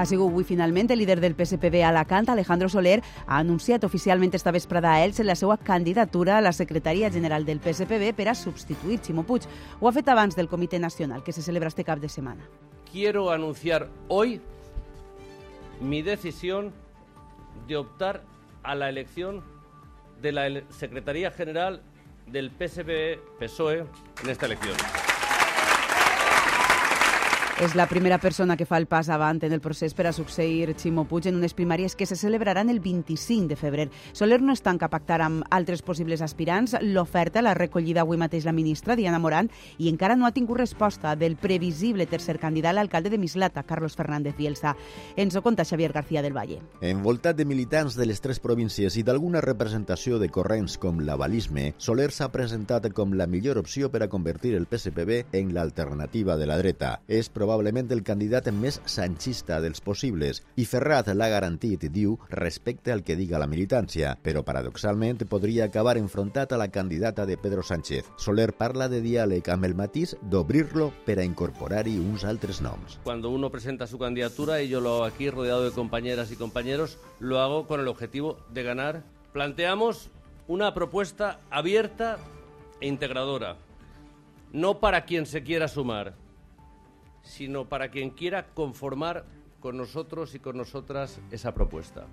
Ha 0.00 0.06
sigut 0.08 0.30
avui 0.30 0.46
finalment 0.48 0.88
el 0.88 1.02
líder 1.02 1.18
del 1.20 1.34
PSPB 1.36 1.82
a 1.84 1.90
Alacant, 1.90 2.30
Alejandro 2.32 2.70
Soler, 2.72 3.02
ha 3.26 3.36
anunciat 3.36 3.84
oficialment 3.84 4.32
esta 4.32 4.50
vesprada 4.50 4.94
a 4.94 5.02
ells 5.04 5.18
la 5.20 5.34
seva 5.36 5.58
candidatura 5.58 6.38
a 6.38 6.40
la 6.40 6.54
secretaria 6.56 7.10
general 7.12 7.44
del 7.44 7.60
PSPB 7.60 8.14
per 8.16 8.30
a 8.30 8.34
substituir 8.34 9.02
Ximo 9.04 9.26
Puig. 9.28 9.44
Ho 9.78 9.88
ha 9.88 9.92
fet 9.92 10.08
del 10.36 10.48
Comitè 10.48 10.78
Nacional, 10.78 11.22
que 11.22 11.32
se 11.32 11.42
celebra 11.42 11.68
este 11.68 11.84
cap 11.84 11.98
de 12.00 12.08
setmana. 12.08 12.48
Quiero 12.90 13.30
anunciar 13.30 13.90
hoy 14.08 14.40
mi 15.82 16.00
decisión 16.00 16.72
de 17.68 17.76
optar 17.76 18.22
a 18.62 18.74
la 18.74 18.88
elección 18.88 19.42
de 20.22 20.32
la 20.32 20.62
Secretaría 20.70 21.30
General 21.30 21.82
del 22.26 22.50
PSPB-PSOE 22.50 23.84
en 24.22 24.30
esta 24.30 24.46
elección. 24.46 24.76
És 27.60 27.74
la 27.74 27.84
primera 27.84 28.16
persona 28.16 28.54
que 28.56 28.64
fa 28.64 28.78
el 28.80 28.86
pas 28.88 29.10
avant 29.12 29.36
en 29.44 29.52
el 29.52 29.60
procés 29.60 29.92
per 29.92 30.06
a 30.08 30.14
succeir 30.16 30.72
Ximo 30.80 31.02
Puig 31.04 31.26
en 31.28 31.36
unes 31.36 31.52
primàries 31.52 31.92
que 31.92 32.06
se 32.08 32.16
celebraran 32.16 32.70
el 32.72 32.78
25 32.80 33.50
de 33.50 33.56
febrer. 33.60 33.84
Soler 34.16 34.38
no 34.40 34.54
es 34.54 34.62
tanca 34.64 34.86
a 34.86 34.88
pactar 34.88 35.18
amb 35.20 35.44
altres 35.52 35.82
possibles 35.84 36.22
aspirants. 36.24 36.78
L'oferta 36.80 37.42
l'ha 37.44 37.52
recollida 37.52 38.00
avui 38.00 38.16
mateix 38.16 38.46
la 38.48 38.54
ministra 38.56 38.96
Diana 38.96 39.18
Morant 39.20 39.50
i 39.76 39.90
encara 39.90 40.16
no 40.16 40.24
ha 40.24 40.32
tingut 40.32 40.56
resposta 40.56 41.12
del 41.20 41.36
previsible 41.36 42.06
tercer 42.08 42.38
candidat, 42.40 42.78
l'alcalde 42.78 43.12
de 43.12 43.18
Mislata, 43.20 43.66
Carlos 43.68 43.92
Fernández 43.92 44.38
Bielsa. 44.38 44.72
Ens 45.20 45.36
ho 45.36 45.44
conta 45.44 45.68
Xavier 45.68 45.92
García 45.92 46.22
del 46.24 46.32
Valle. 46.32 46.62
Envoltat 46.80 47.36
de 47.36 47.44
militants 47.44 47.92
de 47.92 48.08
les 48.08 48.24
tres 48.24 48.40
províncies 48.40 48.96
i 48.96 49.04
d'alguna 49.04 49.44
representació 49.44 50.16
de 50.16 50.30
corrents 50.32 50.78
com 50.80 51.04
l'avalisme, 51.04 51.74
Soler 51.76 52.08
s'ha 52.08 52.32
presentat 52.32 52.88
com 52.96 53.12
la 53.12 53.28
millor 53.28 53.60
opció 53.60 53.92
per 53.92 54.06
a 54.06 54.08
convertir 54.08 54.56
el 54.56 54.64
PSPB 54.64 55.36
en 55.36 55.52
l'alternativa 55.52 56.40
de 56.40 56.48
la 56.48 56.56
dreta. 56.56 56.96
És 57.04 57.28
probable 57.28 57.49
probablement 57.50 57.90
el 57.90 58.04
candidat 58.06 58.46
més 58.54 58.76
sanchista 58.86 59.56
dels 59.58 59.80
possibles 59.82 60.38
i 60.54 60.62
Ferrat 60.70 61.08
l'ha 61.10 61.26
garantit, 61.32 61.82
diu, 61.90 62.12
respecte 62.30 62.92
al 62.94 63.02
que 63.02 63.16
diga 63.18 63.40
la 63.42 63.48
militància, 63.50 64.12
però 64.22 64.44
paradoxalment 64.46 65.24
podria 65.26 65.66
acabar 65.66 65.96
enfrontat 65.98 66.52
a 66.54 66.60
la 66.60 66.68
candidata 66.70 67.26
de 67.26 67.34
Pedro 67.36 67.64
Sánchez. 67.66 68.06
Soler 68.22 68.52
parla 68.54 68.86
de 68.86 69.00
diàleg 69.02 69.50
amb 69.50 69.66
el 69.66 69.74
matís 69.74 70.14
d'obrir-lo 70.22 70.92
per 71.08 71.18
a 71.18 71.26
incorporar-hi 71.26 71.96
uns 71.98 72.22
altres 72.22 72.62
noms. 72.62 73.00
Cuando 73.02 73.34
uno 73.34 73.50
presenta 73.50 73.88
su 73.88 73.98
candidatura, 73.98 74.62
y 74.62 74.68
yo 74.68 74.80
lo 74.80 74.94
hago 74.94 75.04
aquí 75.04 75.28
rodeado 75.28 75.64
de 75.64 75.72
compañeras 75.72 76.30
y 76.30 76.36
compañeros, 76.36 76.98
lo 77.18 77.40
hago 77.40 77.66
con 77.66 77.80
el 77.80 77.88
objetivo 77.88 78.38
de 78.54 78.62
ganar. 78.62 79.02
Planteamos 79.32 80.10
una 80.46 80.72
propuesta 80.72 81.40
abierta 81.50 82.18
e 82.80 82.86
integradora, 82.86 83.56
no 84.52 84.78
para 84.78 85.04
quien 85.04 85.26
se 85.26 85.42
quiera 85.42 85.66
sumar, 85.66 86.14
sino 87.22 87.68
para 87.68 87.90
quien 87.90 88.10
quiera 88.10 88.46
conformar 88.54 89.24
con 89.60 89.76
nosotros 89.76 90.34
y 90.34 90.38
con 90.38 90.56
nosotras 90.56 91.20
esa 91.30 91.54
propuesta. 91.54 92.06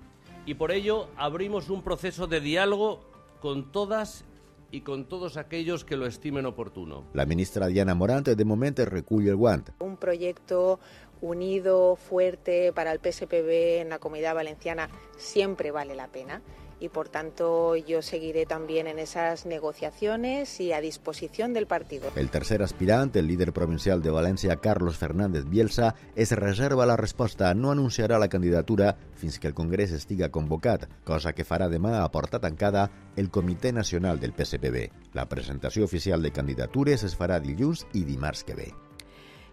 Y 0.46 0.54
por 0.54 0.70
ello 0.70 1.08
abrimos 1.16 1.70
un 1.70 1.82
proceso 1.82 2.26
de 2.26 2.40
diálogo 2.40 3.00
con 3.40 3.70
todas 3.72 4.24
y 4.70 4.82
con 4.82 5.06
todos 5.06 5.36
aquellos 5.36 5.84
que 5.84 5.96
lo 5.96 6.06
estimen 6.06 6.46
oportuno. 6.46 7.04
La 7.14 7.26
ministra 7.26 7.66
Diana 7.66 7.94
Morant 7.94 8.28
de 8.28 8.44
moment 8.44 8.78
recull 8.78 9.26
el 9.28 9.36
guant. 9.36 9.70
Un 9.80 9.96
proyecto 9.96 10.78
unido, 11.20 11.96
fuerte 11.96 12.72
para 12.72 12.92
el 12.92 13.00
PSPB 13.00 13.80
en 13.80 13.88
la 13.88 13.98
Comunidad 13.98 14.34
Valenciana 14.34 14.88
siempre 15.16 15.70
vale 15.70 15.94
la 15.94 16.08
pena 16.08 16.42
y 16.80 16.88
por 16.88 17.08
tanto 17.08 17.76
yo 17.76 18.02
seguiré 18.02 18.46
también 18.46 18.86
en 18.86 18.98
esas 18.98 19.46
negociaciones 19.46 20.60
y 20.60 20.72
a 20.72 20.80
disposición 20.80 21.52
del 21.52 21.66
partido. 21.66 22.10
El 22.16 22.30
tercer 22.30 22.62
aspirant, 22.62 23.14
el 23.16 23.26
líder 23.26 23.52
provincial 23.52 24.02
de 24.02 24.12
València, 24.12 24.60
Carlos 24.60 24.96
Fernández 24.96 25.44
Bielsa, 25.44 25.94
es 26.14 26.32
reserva 26.32 26.86
la 26.86 26.96
resposta. 26.96 27.54
No 27.54 27.70
anunciarà 27.70 28.18
la 28.18 28.28
candidatura 28.28 28.96
fins 29.14 29.38
que 29.38 29.48
el 29.48 29.54
Congrés 29.54 29.92
estiga 29.92 30.30
convocat, 30.30 30.88
cosa 31.04 31.32
que 31.32 31.46
farà 31.46 31.68
demà 31.68 31.98
a 32.02 32.10
porta 32.10 32.40
tancada 32.40 32.88
el 33.16 33.30
Comitè 33.30 33.72
Nacional 33.72 34.20
del 34.20 34.34
PSPB. 34.34 35.14
La 35.14 35.28
presentació 35.28 35.84
oficial 35.84 36.22
de 36.22 36.32
candidatures 36.32 37.04
es 37.04 37.16
farà 37.18 37.40
dilluns 37.42 37.86
i 37.94 38.04
dimarts 38.04 38.44
que 38.44 38.54
ve 38.54 38.87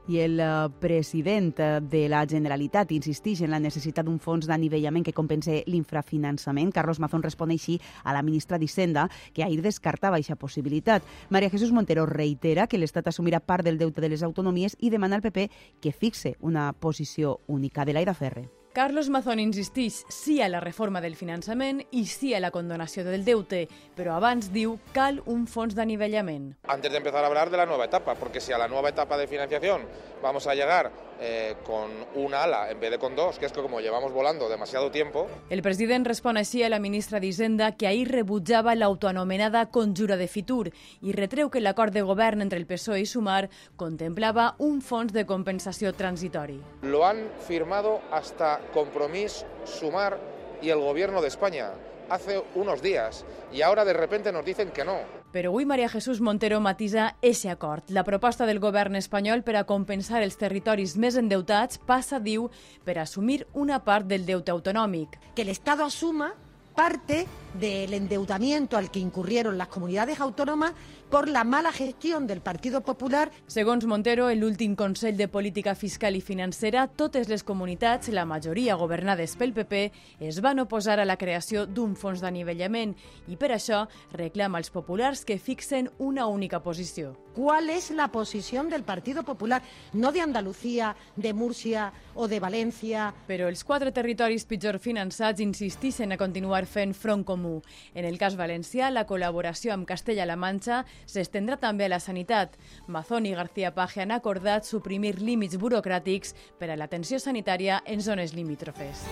i 0.08 0.20
el 0.20 0.40
eh, 0.40 0.70
president 0.80 1.60
eh, 1.60 1.80
de 1.82 2.08
la 2.10 2.26
Generalitat 2.30 2.92
insisteix 2.96 3.42
en 3.42 3.54
la 3.54 3.60
necessitat 3.60 4.06
d'un 4.06 4.20
fons 4.22 4.48
d'anivellament 4.50 5.06
que 5.06 5.16
compense 5.16 5.62
l'infrafinançament. 5.68 6.74
Carlos 6.76 7.00
Mazón 7.00 7.24
respon 7.26 7.54
així 7.54 7.80
a 8.04 8.14
la 8.14 8.24
ministra 8.26 8.60
d'Hisenda, 8.62 9.08
que 9.34 9.44
ahir 9.44 9.62
descartava 9.66 10.18
aquesta 10.20 10.40
possibilitat. 10.40 11.04
Maria 11.30 11.50
Jesús 11.50 11.72
Montero 11.72 12.06
reitera 12.06 12.68
que 12.68 12.80
l'Estat 12.82 13.10
assumirà 13.10 13.42
part 13.42 13.66
del 13.66 13.80
deute 13.82 14.02
de 14.02 14.12
les 14.12 14.24
autonomies 14.24 14.78
i 14.80 14.92
demana 14.94 15.18
al 15.18 15.26
PP 15.26 15.50
que 15.82 15.96
fixe 15.96 16.36
una 16.40 16.72
posició 16.74 17.40
única 17.48 17.86
de 17.86 17.94
l'Aida 17.94 18.14
Ferre. 18.14 18.55
Carlos 18.76 19.08
Mazón 19.08 19.40
insisteix 19.40 20.02
sí 20.12 20.42
a 20.44 20.50
la 20.52 20.60
reforma 20.60 21.00
del 21.00 21.14
finançament 21.16 21.78
i 21.96 22.02
sí 22.12 22.34
a 22.36 22.42
la 22.44 22.50
condonació 22.52 23.06
del 23.08 23.24
deute, 23.24 23.62
però 23.96 24.18
abans 24.18 24.50
diu 24.52 24.74
cal 24.92 25.22
un 25.32 25.46
fons 25.48 25.78
d'anivellament. 25.78 26.50
Antes 26.68 26.92
de 26.92 27.00
empezar 27.00 27.24
a 27.24 27.30
hablar 27.32 27.50
de 27.50 27.56
la 27.56 27.66
nueva 27.66 27.86
etapa, 27.86 28.18
porque 28.20 28.42
si 28.42 28.52
a 28.52 28.58
la 28.60 28.68
nueva 28.68 28.90
etapa 28.90 29.16
de 29.16 29.30
financiación 29.32 29.88
vamos 30.22 30.46
a 30.48 30.56
llegar 30.56 30.92
eh, 31.22 31.56
con 31.64 31.90
una 32.16 32.44
ala 32.44 32.70
en 32.70 32.80
vez 32.82 32.92
de 32.92 33.00
con 33.00 33.16
dos, 33.16 33.40
que 33.40 33.46
es 33.46 33.54
que 33.54 33.62
como 33.62 33.80
llevamos 33.80 34.12
volando 34.12 34.50
demasiado 34.50 34.92
tiempo... 34.92 35.30
El 35.50 35.62
president 35.62 36.06
respon 36.06 36.36
així 36.36 36.64
a 36.66 36.70
la 36.70 36.82
ministra 36.84 37.22
d'Hisenda 37.24 37.72
que 37.80 37.88
ahir 37.88 38.10
rebutjava 38.12 38.76
l'autoanomenada 38.76 39.70
conjura 39.72 40.18
de 40.18 40.28
Fitur 40.28 40.74
i 41.02 41.16
retreu 41.16 41.48
que 41.50 41.64
l'acord 41.64 41.96
de 41.96 42.04
govern 42.04 42.44
entre 42.44 42.60
el 42.60 42.68
PSOE 42.68 43.06
i 43.06 43.08
Sumar 43.08 43.48
contemplava 43.80 44.56
un 44.60 44.82
fons 44.82 45.14
de 45.16 45.24
compensació 45.26 45.94
transitori. 45.94 46.60
Lo 46.84 47.06
han 47.08 47.30
firmado 47.48 48.02
hasta 48.12 48.60
Compromís, 48.74 49.46
Sumar 49.66 50.18
y 50.62 50.70
el 50.70 50.80
gobierno 50.80 51.22
de 51.22 51.28
España 51.28 51.72
hace 52.10 52.44
unos 52.56 52.82
días 52.82 53.26
y 53.52 53.62
ahora 53.62 53.86
de 53.86 53.94
repente 53.94 54.32
nos 54.32 54.46
dicen 54.46 54.72
que 54.72 54.86
no. 54.86 55.00
Però 55.36 55.50
avui 55.52 55.66
Maria 55.66 55.90
Jesús 55.90 56.22
Montero 56.22 56.62
matisa 56.62 57.18
ese 57.22 57.50
acord. 57.50 57.84
La 57.90 58.06
proposta 58.06 58.46
del 58.46 58.62
govern 58.64 58.96
espanyol 58.96 59.44
per 59.44 59.58
a 59.60 59.66
compensar 59.68 60.22
els 60.24 60.38
territoris 60.40 60.96
més 60.96 61.18
endeutats 61.20 61.76
passa, 61.76 62.22
diu, 62.24 62.48
per 62.88 62.96
assumir 63.02 63.44
una 63.52 63.82
part 63.84 64.08
del 64.08 64.24
deute 64.24 64.54
autonòmic. 64.54 65.20
Que 65.36 65.44
l'Estat 65.44 65.84
assuma 65.84 66.32
parte 66.76 67.26
del 67.60 67.94
endeudamiento 67.94 68.78
al 68.78 68.92
que 68.92 69.00
incurrieron 69.00 69.58
las 69.58 69.68
comunidades 69.68 70.20
autónomas 70.20 70.74
por 71.10 71.30
la 71.30 71.44
mala 71.44 71.72
gestión 71.72 72.28
del 72.28 72.42
Partido 72.42 72.82
Popular. 72.82 73.32
Segons 73.48 73.86
Montero, 73.86 74.30
en 74.30 74.40
l'últim 74.42 74.76
Consell 74.76 75.18
de 75.18 75.28
Política 75.28 75.76
Fiscal 75.76 76.16
i 76.18 76.22
Financera, 76.22 76.88
totes 76.88 77.30
les 77.30 77.44
comunitats, 77.44 78.10
la 78.10 78.26
majoria 78.26 78.76
governades 78.76 79.36
pel 79.38 79.54
PP, 79.54 79.92
es 80.20 80.42
van 80.42 80.60
oposar 80.60 81.00
a 81.00 81.06
la 81.06 81.18
creació 81.18 81.66
d'un 81.66 81.96
fons 81.96 82.24
d'anivellament 82.24 82.96
i 83.28 83.38
per 83.38 83.54
això 83.56 83.86
reclama 84.14 84.60
als 84.60 84.74
populars 84.74 85.24
que 85.26 85.38
fixen 85.38 85.92
una 86.00 86.28
única 86.28 86.62
posició. 86.64 87.16
¿Cuál 87.36 87.70
es 87.70 87.92
la 87.92 88.08
posición 88.12 88.70
del 88.70 88.84
Partido 88.84 89.24
Popular? 89.24 89.62
No 89.94 90.12
de 90.12 90.22
Andalucía, 90.22 90.96
de 91.18 91.34
Murcia 91.34 91.92
o 92.16 92.30
de 92.30 92.40
Valencia. 92.40 93.14
Però 93.28 93.50
els 93.52 93.66
quatre 93.68 93.92
territoris 93.92 94.46
pitjor 94.48 94.80
finançats 94.80 95.44
insistixen 95.44 96.16
a 96.16 96.18
continuar 96.18 96.64
fent 96.66 96.96
front 96.96 97.26
comú. 97.46 97.62
En 97.94 98.06
el 98.06 98.18
cas 98.18 98.36
valencià, 98.36 98.90
la 98.92 99.06
col·laboració 99.08 99.74
amb 99.74 99.88
Castella-La 99.88 100.36
Manxa 100.36 100.84
s'estendrà 101.06 101.58
també 101.62 101.86
a 101.86 101.94
la 101.94 102.00
sanitat. 102.00 102.58
Mazón 102.88 103.26
i 103.26 103.36
García 103.36 103.74
Page 103.76 104.02
han 104.02 104.12
acordat 104.12 104.66
suprimir 104.66 105.20
límits 105.22 105.60
burocràtics 105.62 106.36
per 106.60 106.72
a 106.72 106.80
l'atenció 106.80 107.20
sanitària 107.20 107.82
en 107.86 108.02
zones 108.02 108.34
limítrofes. 108.34 109.06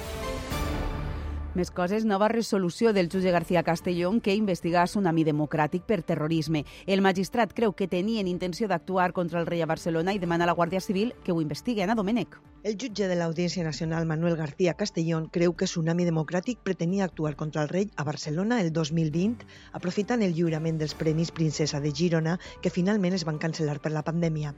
Més 1.53 1.69
coses, 1.69 2.01
nova 2.09 2.31
resolució 2.31 2.95
del 2.97 3.11
jutge 3.13 3.29
García 3.29 3.61
Castellón 3.61 4.15
que 4.25 4.33
investiga 4.33 4.87
Tsunami 4.87 5.21
Democràtic 5.27 5.83
per 5.85 5.99
terrorisme. 6.01 6.63
El 6.87 7.03
magistrat 7.05 7.53
creu 7.53 7.75
que 7.77 7.87
tenien 7.87 8.25
intenció 8.31 8.65
d'actuar 8.71 9.11
contra 9.13 9.37
el 9.39 9.45
rei 9.45 9.61
a 9.61 9.67
Barcelona 9.69 10.15
i 10.17 10.21
demana 10.23 10.47
a 10.47 10.49
la 10.49 10.55
Guàrdia 10.57 10.81
Civil 10.81 11.13
que 11.23 11.31
ho 11.31 11.43
investigui. 11.45 11.83
Ana 11.85 11.93
Domènech. 11.93 12.39
El 12.63 12.79
jutge 12.81 13.05
de 13.05 13.19
l'Audiència 13.19 13.61
Nacional, 13.69 14.09
Manuel 14.09 14.35
García 14.35 14.73
Castellón, 14.73 15.29
creu 15.29 15.53
que 15.53 15.69
Tsunami 15.69 16.09
Democràtic 16.09 16.65
pretenia 16.65 17.05
actuar 17.05 17.35
contra 17.35 17.61
el 17.61 17.69
rei 17.69 17.91
a 17.97 18.03
Barcelona 18.03 18.59
el 18.59 18.73
2020, 18.73 19.45
aprofitant 19.77 20.25
el 20.25 20.33
lliurament 20.33 20.81
dels 20.81 20.97
Premis 20.97 21.29
Princesa 21.29 21.79
de 21.85 21.93
Girona, 21.93 22.39
que 22.63 22.73
finalment 22.73 23.13
es 23.13 23.29
van 23.29 23.37
cancel·lar 23.37 23.77
per 23.77 23.93
la 23.93 24.01
pandèmia. 24.01 24.55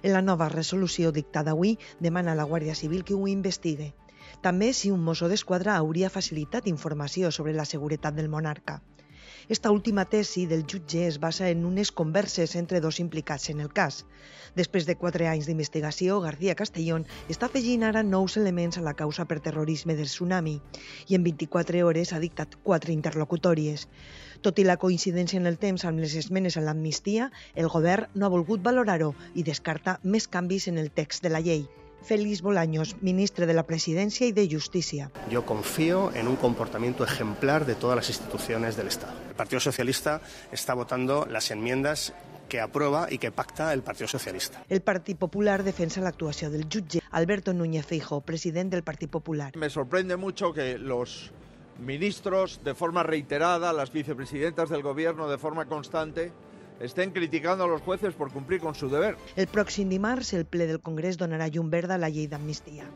En 0.00 0.14
la 0.16 0.24
nova 0.24 0.48
resolució 0.48 1.12
dictada 1.12 1.52
avui, 1.52 1.76
demana 2.00 2.32
a 2.32 2.40
la 2.40 2.48
Guàrdia 2.48 2.74
Civil 2.74 3.04
que 3.04 3.12
ho 3.12 3.28
investigue. 3.28 3.92
També 4.40 4.70
si 4.72 4.90
un 4.90 5.02
mosso 5.04 5.26
d'esquadra 5.28 5.74
hauria 5.76 6.08
facilitat 6.12 6.68
informació 6.70 7.30
sobre 7.36 7.52
la 7.52 7.66
seguretat 7.68 8.14
del 8.16 8.30
monarca. 8.32 8.80
Esta 9.54 9.70
última 9.74 10.04
tesi 10.04 10.46
del 10.46 10.62
jutge 10.64 11.06
es 11.06 11.18
basa 11.20 11.50
en 11.50 11.66
unes 11.66 11.90
converses 11.92 12.54
entre 12.56 12.80
dos 12.80 13.00
implicats 13.00 13.50
en 13.50 13.60
el 13.60 13.68
cas. 13.72 14.06
Després 14.56 14.86
de 14.86 14.96
quatre 14.96 15.26
anys 15.28 15.48
d'investigació, 15.48 16.20
García 16.24 16.54
Castellón 16.60 17.04
està 17.34 17.50
afegint 17.50 17.84
ara 17.84 18.04
nous 18.06 18.36
elements 18.40 18.78
a 18.78 18.84
la 18.86 18.94
causa 19.00 19.26
per 19.26 19.40
terrorisme 19.44 19.96
del 19.98 20.08
tsunami 20.08 20.56
i 21.08 21.18
en 21.18 21.26
24 21.26 21.84
hores 21.84 22.14
ha 22.14 22.22
dictat 22.22 22.56
quatre 22.62 22.94
interlocutòries. 22.94 23.88
Tot 24.40 24.58
i 24.58 24.64
la 24.64 24.78
coincidència 24.80 25.42
en 25.42 25.50
el 25.50 25.58
temps 25.58 25.84
amb 25.84 26.00
les 26.00 26.16
esmenes 26.22 26.56
a 26.56 26.64
l'amnistia, 26.64 27.28
el 27.54 27.68
govern 27.68 28.08
no 28.14 28.24
ha 28.24 28.34
volgut 28.38 28.64
valorar-ho 28.64 29.12
i 29.34 29.44
descarta 29.44 29.98
més 30.02 30.28
canvis 30.28 30.70
en 30.72 30.78
el 30.78 30.90
text 30.90 31.26
de 31.26 31.36
la 31.36 31.44
llei. 31.44 31.66
Félix 32.02 32.42
Bolaños, 32.42 32.96
ministre 33.00 33.46
de 33.46 33.54
la 33.54 33.64
Presidencia 33.64 34.26
y 34.26 34.32
de 34.32 34.48
Justicia. 34.50 35.10
Yo 35.30 35.44
confío 35.44 36.12
en 36.14 36.28
un 36.28 36.36
comportamiento 36.36 37.04
ejemplar 37.04 37.66
de 37.66 37.74
todas 37.74 37.96
las 37.96 38.08
instituciones 38.08 38.76
del 38.76 38.88
Estado. 38.88 39.14
El 39.28 39.34
Partido 39.34 39.60
Socialista 39.60 40.20
está 40.52 40.74
votando 40.74 41.26
las 41.26 41.50
enmiendas 41.50 42.12
que 42.48 42.60
aprueba 42.60 43.06
y 43.10 43.18
que 43.18 43.30
pacta 43.30 43.72
el 43.72 43.82
Partido 43.82 44.08
Socialista. 44.08 44.64
El 44.68 44.82
Partido 44.82 45.18
Popular 45.18 45.62
defensa 45.62 46.00
la 46.00 46.08
actuación 46.08 46.52
del 46.52 46.64
jutge 46.64 47.00
Alberto 47.10 47.54
Núñez 47.54 47.86
Feijo, 47.86 48.20
presidente 48.20 48.76
del 48.76 48.82
Partido 48.82 49.10
Popular. 49.10 49.56
Me 49.56 49.70
sorprende 49.70 50.16
mucho 50.16 50.52
que 50.52 50.76
los 50.76 51.30
ministros, 51.78 52.60
de 52.64 52.74
forma 52.74 53.02
reiterada, 53.02 53.72
las 53.72 53.92
vicepresidentas 53.92 54.68
del 54.68 54.82
Gobierno, 54.82 55.28
de 55.28 55.38
forma 55.38 55.66
constante, 55.66 56.32
estén 56.80 57.12
criticando 57.12 57.64
a 57.64 57.68
los 57.68 57.82
jueces 57.82 58.14
por 58.14 58.32
cumplir 58.32 58.60
con 58.60 58.74
su 58.74 58.88
deber. 58.88 59.16
El 59.36 59.46
pròxim 59.46 59.88
dimarts, 59.88 60.32
el 60.32 60.46
ple 60.48 60.66
del 60.66 60.80
Congrés 60.80 61.20
donarà 61.20 61.48
llum 61.48 61.70
verda 61.70 61.94
a 61.94 62.02
la 62.02 62.10
llei 62.10 62.26
d'amnistia. 62.26 62.88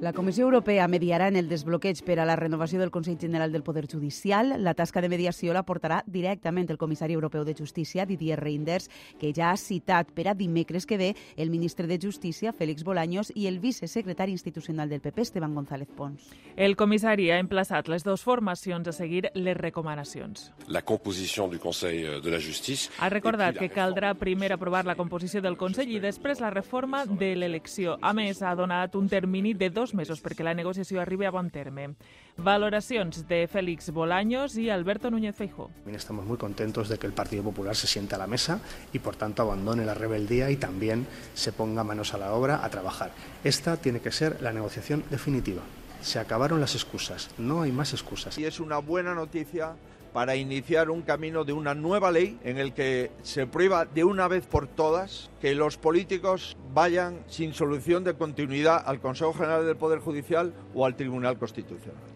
La 0.00 0.14
Comissió 0.14 0.46
Europea 0.46 0.86
mediarà 0.88 1.26
en 1.28 1.36
el 1.36 1.50
desbloqueig 1.50 1.98
per 2.06 2.14
a 2.22 2.24
la 2.24 2.32
renovació 2.38 2.78
del 2.80 2.90
Consell 2.90 3.18
General 3.20 3.52
del 3.52 3.62
Poder 3.62 3.84
Judicial. 3.86 4.54
La 4.64 4.72
tasca 4.72 5.02
de 5.04 5.10
mediació 5.12 5.52
la 5.52 5.60
portarà 5.68 5.98
directament 6.06 6.70
el 6.72 6.78
comissari 6.80 7.12
europeu 7.12 7.44
de 7.44 7.52
Justícia, 7.52 8.06
Didier 8.08 8.38
Reinders, 8.40 8.88
que 9.20 9.34
ja 9.36 9.50
ha 9.50 9.58
citat 9.60 10.08
per 10.16 10.30
a 10.30 10.34
dimecres 10.34 10.86
que 10.88 10.96
ve 10.96 11.10
el 11.36 11.50
ministre 11.50 11.86
de 11.86 11.98
Justícia, 12.00 12.54
Félix 12.56 12.82
Bolaños, 12.82 13.28
i 13.36 13.44
el 13.46 13.58
vicesecretari 13.60 14.32
institucional 14.32 14.88
del 14.88 15.02
PP, 15.04 15.20
Esteban 15.20 15.54
González 15.54 15.92
Pons. 15.92 16.32
El 16.56 16.78
comissari 16.80 17.28
ha 17.28 17.36
emplaçat 17.36 17.92
les 17.92 18.00
dues 18.00 18.24
formacions 18.24 18.88
a 18.88 18.96
seguir 18.96 19.28
les 19.34 19.58
recomanacions. 19.58 20.48
La 20.68 20.80
composició 20.80 21.44
du 21.52 21.60
Consell 21.60 22.22
de 22.24 22.32
la 22.32 22.40
Justícia... 22.40 22.88
Ha 23.04 23.12
recordat 23.12 23.60
que 23.60 23.68
caldrà 23.68 24.14
primer 24.16 24.54
aprovar 24.56 24.86
la 24.88 24.96
composició 24.96 25.44
del 25.44 25.60
Consell 25.60 25.92
i 25.92 26.00
després 26.00 26.40
la 26.40 26.48
reforma 26.56 27.04
de 27.04 27.34
l'elecció. 27.36 27.98
A 28.00 28.16
més, 28.16 28.40
ha 28.40 28.56
donat 28.56 28.96
un 28.96 29.06
termini 29.12 29.52
de 29.52 29.68
dos 29.68 29.89
mesos 29.94 30.22
perquè 30.22 30.44
la 30.44 30.54
negociació 30.54 31.00
arribi 31.00 31.26
a 31.26 31.30
bon 31.30 31.50
terme. 31.50 31.94
Valoracions 32.36 33.26
de 33.28 33.46
Félix 33.48 33.90
Bolaños 33.90 34.56
y 34.56 34.70
Alberto 34.70 35.10
Núñez 35.10 35.36
Feijó. 35.36 35.70
Estamos 35.86 36.24
muy 36.26 36.36
contentos 36.36 36.88
de 36.88 36.98
que 36.98 37.06
el 37.06 37.12
Partido 37.12 37.42
Popular 37.42 37.76
se 37.76 37.86
siente 37.86 38.14
a 38.14 38.18
la 38.18 38.26
mesa 38.26 38.60
y 38.92 38.98
por 38.98 39.16
tanto 39.16 39.42
abandone 39.42 39.84
la 39.84 39.94
rebeldía 39.94 40.50
y 40.50 40.56
también 40.56 41.06
se 41.34 41.52
ponga 41.52 41.84
manos 41.84 42.14
a 42.14 42.18
la 42.18 42.32
obra 42.32 42.64
a 42.64 42.70
trabajar. 42.70 43.12
Esta 43.44 43.76
tiene 43.76 44.00
que 44.00 44.12
ser 44.12 44.40
la 44.40 44.52
negociación 44.52 45.04
definitiva. 45.10 45.62
Se 46.00 46.18
acabaron 46.18 46.60
las 46.60 46.74
excusas, 46.74 47.30
no 47.38 47.62
hay 47.62 47.72
más 47.72 47.92
excusas. 47.92 48.38
Y 48.38 48.44
es 48.44 48.58
una 48.60 48.78
buena 48.78 49.14
noticia 49.14 49.74
para 50.12 50.36
iniciar 50.36 50.90
un 50.90 51.02
camino 51.02 51.44
de 51.44 51.52
una 51.52 51.74
nueva 51.74 52.10
ley 52.10 52.38
en 52.44 52.58
el 52.58 52.72
que 52.72 53.10
se 53.22 53.46
prueba 53.46 53.84
de 53.84 54.04
una 54.04 54.28
vez 54.28 54.46
por 54.46 54.66
todas 54.66 55.30
que 55.40 55.54
los 55.54 55.76
políticos 55.76 56.56
vayan 56.74 57.24
sin 57.28 57.54
solución 57.54 58.04
de 58.04 58.14
continuidad 58.14 58.82
al 58.84 59.00
Consejo 59.00 59.32
General 59.32 59.64
del 59.64 59.76
Poder 59.76 60.00
Judicial 60.00 60.52
o 60.74 60.86
al 60.86 60.96
Tribunal 60.96 61.38
Constitucional. 61.38 62.09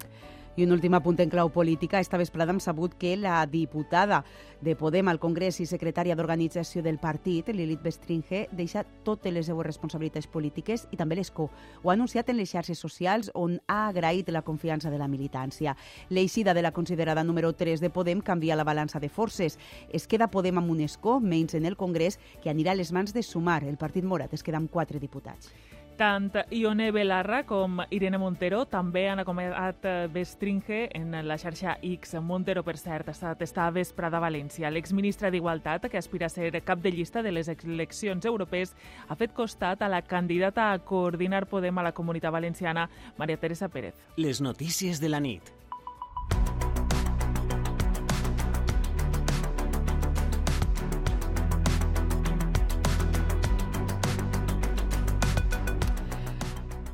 I 0.57 0.63
un 0.63 0.71
últim 0.71 0.95
apunt 0.95 1.19
en 1.19 1.31
clau 1.31 1.49
política. 1.51 1.99
Esta 1.99 2.17
vesprada 2.17 2.53
hem 2.53 2.61
sabut 2.61 2.93
que 2.95 3.17
la 3.17 3.45
diputada 3.47 4.25
de 4.61 4.77
Podem 4.79 5.09
al 5.11 5.19
Congrés 5.19 5.59
i 5.61 5.67
secretària 5.67 6.15
d'organització 6.15 6.83
del 6.83 7.01
partit, 7.03 7.49
Lilith 7.51 7.83
Bestringe, 7.83 8.45
deixa 8.55 8.85
totes 9.05 9.35
les 9.35 9.51
seues 9.51 9.67
responsabilitats 9.67 10.31
polítiques 10.31 10.87
i 10.95 10.97
també 10.97 11.19
l'escó. 11.19 11.49
Ho 11.83 11.91
ha 11.91 11.97
anunciat 11.99 12.31
en 12.31 12.39
les 12.39 12.55
xarxes 12.55 12.79
socials 12.79 13.33
on 13.35 13.59
ha 13.67 13.89
agraït 13.89 14.31
la 14.31 14.45
confiança 14.47 14.95
de 14.95 14.99
la 14.99 15.11
militància. 15.11 15.75
L'eixida 16.09 16.55
de 16.55 16.63
la 16.63 16.73
considerada 16.73 17.25
número 17.25 17.53
3 17.53 17.83
de 17.83 17.91
Podem 17.91 18.23
canvia 18.23 18.57
la 18.57 18.65
balança 18.65 19.01
de 19.01 19.09
forces. 19.09 19.59
Es 19.93 20.07
queda 20.07 20.31
Podem 20.31 20.63
amb 20.63 20.71
un 20.71 20.87
escó, 20.87 21.19
menys 21.21 21.59
en 21.59 21.67
el 21.67 21.77
Congrés, 21.77 22.21
que 22.43 22.51
anirà 22.51 22.73
a 22.73 22.79
les 22.79 22.93
mans 22.93 23.13
de 23.13 23.23
Sumar. 23.23 23.65
El 23.65 23.77
partit 23.77 24.05
morat 24.05 24.33
es 24.33 24.47
queda 24.47 24.63
amb 24.63 24.71
quatre 24.71 25.03
diputats. 25.03 25.51
Tant 25.95 26.33
Ione 26.51 26.89
Belarra 26.91 27.45
com 27.47 27.79
Irene 27.95 28.19
Montero 28.19 28.65
també 28.67 29.05
han 29.07 29.21
acomiadat 29.23 29.87
Bestringe 30.11 30.89
en 30.99 31.15
la 31.23 31.37
xarxa 31.39 31.77
X. 31.87 32.17
Montero, 32.19 32.65
per 32.67 32.75
cert, 32.81 33.09
ha 33.09 33.15
estat 33.15 33.45
esta 33.47 33.69
vesprada 33.71 34.19
a 34.19 34.25
València. 34.25 34.73
L'exministre 34.75 35.31
d'Igualtat, 35.31 35.87
que 35.87 36.01
aspira 36.01 36.27
a 36.27 36.35
ser 36.35 36.51
cap 36.67 36.83
de 36.83 36.91
llista 36.91 37.23
de 37.23 37.31
les 37.31 37.49
eleccions 37.49 38.27
europees, 38.27 38.75
ha 39.07 39.15
fet 39.15 39.33
costat 39.39 39.83
a 39.83 39.89
la 39.89 40.03
candidata 40.03 40.73
a 40.73 40.81
coordinar 40.83 41.47
Podem 41.47 41.79
a 41.79 41.87
la 41.87 41.95
Comunitat 41.95 42.33
Valenciana, 42.35 42.89
Maria 43.17 43.39
Teresa 43.39 43.69
Pérez. 43.69 43.95
Les 44.17 44.41
notícies 44.41 45.01
de 45.01 45.09
la 45.09 45.21
nit. 45.21 45.64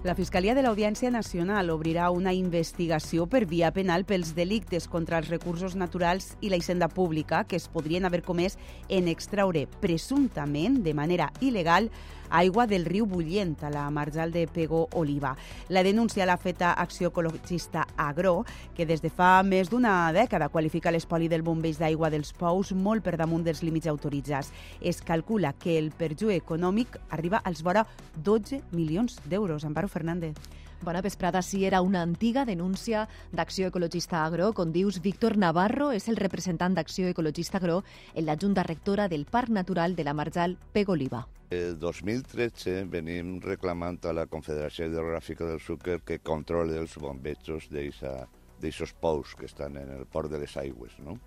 La 0.02 0.14
Fiscalia 0.16 0.54
de 0.56 0.62
l'Audiència 0.64 1.10
Nacional 1.12 1.68
obrirà 1.68 2.06
una 2.08 2.32
investigació 2.32 3.26
per 3.28 3.42
via 3.44 3.68
penal 3.76 4.06
pels 4.08 4.30
delictes 4.32 4.86
contra 4.88 5.18
els 5.20 5.28
recursos 5.28 5.74
naturals 5.76 6.30
i 6.40 6.48
la 6.48 6.56
hisenda 6.56 6.88
pública 6.88 7.42
que 7.44 7.58
es 7.60 7.66
podrien 7.68 8.08
haver 8.08 8.22
comès 8.24 8.56
en 8.88 9.10
extraure 9.12 9.66
presumptament 9.82 10.78
de 10.86 10.94
manera 10.96 11.28
il·legal 11.44 11.90
aigua 12.30 12.66
del 12.66 12.86
riu 12.86 13.06
Bullent, 13.06 13.56
a 13.62 13.70
la 13.70 13.90
marjal 13.90 14.32
de 14.32 14.46
Pego 14.46 14.88
Oliva. 14.94 15.36
La 15.68 15.82
denúncia 15.82 16.26
l'ha 16.26 16.38
feta 16.38 16.72
Acció 16.72 17.08
Ecologista 17.10 17.86
Agro, 17.96 18.44
que 18.76 18.86
des 18.86 19.02
de 19.02 19.10
fa 19.10 19.42
més 19.42 19.70
d'una 19.70 20.12
dècada 20.16 20.48
qualifica 20.48 20.90
l'espoli 20.94 21.28
del 21.28 21.42
bombeig 21.42 21.76
d'aigua 21.78 22.10
dels 22.10 22.32
pous 22.32 22.72
molt 22.72 23.04
per 23.04 23.16
damunt 23.20 23.44
dels 23.44 23.62
límits 23.62 23.90
autoritzats. 23.90 24.52
Es 24.80 25.02
calcula 25.02 25.52
que 25.52 25.76
el 25.78 25.90
perjuí 25.90 26.38
econòmic 26.38 27.00
arriba 27.10 27.42
als 27.44 27.62
vora 27.62 27.86
12 28.16 28.62
milions 28.72 29.20
d'euros. 29.26 29.64
Amparo 29.64 29.88
Fernández. 29.88 30.36
Bona 30.82 31.02
vesprada. 31.02 31.42
Sí, 31.42 31.66
era 31.66 31.82
una 31.82 32.00
antiga 32.00 32.46
denúncia 32.46 33.06
d'Acció 33.32 33.68
Ecologista 33.68 34.24
Agro. 34.24 34.54
Com 34.56 34.72
dius, 34.72 35.02
Víctor 35.04 35.36
Navarro 35.36 35.90
és 35.92 36.08
el 36.08 36.16
representant 36.16 36.72
d'Acció 36.74 37.10
Ecologista 37.10 37.58
Agro 37.58 37.82
en 38.14 38.24
la 38.24 38.38
Junta 38.40 38.64
Rectora 38.64 39.08
del 39.08 39.26
Parc 39.26 39.50
Natural 39.52 39.94
de 39.94 40.04
la 40.04 40.14
Marjal 40.14 40.56
Pegoliva. 40.72 41.26
El 41.50 41.76
2013 41.78 42.84
venim 42.88 43.40
reclamant 43.44 43.98
a 44.06 44.14
la 44.16 44.24
Confederació 44.26 44.86
Hidrogràfica 44.88 45.44
del 45.50 45.60
Súquer 45.60 46.00
que 46.00 46.20
controli 46.24 46.78
els 46.80 46.96
bombejos 46.96 47.68
d'aixòs 47.68 48.94
pous 49.00 49.34
que 49.36 49.50
estan 49.50 49.76
en 49.76 49.92
el 49.98 50.06
port 50.06 50.32
de 50.32 50.40
les 50.40 50.56
aigües, 50.56 50.96
no? 51.04 51.18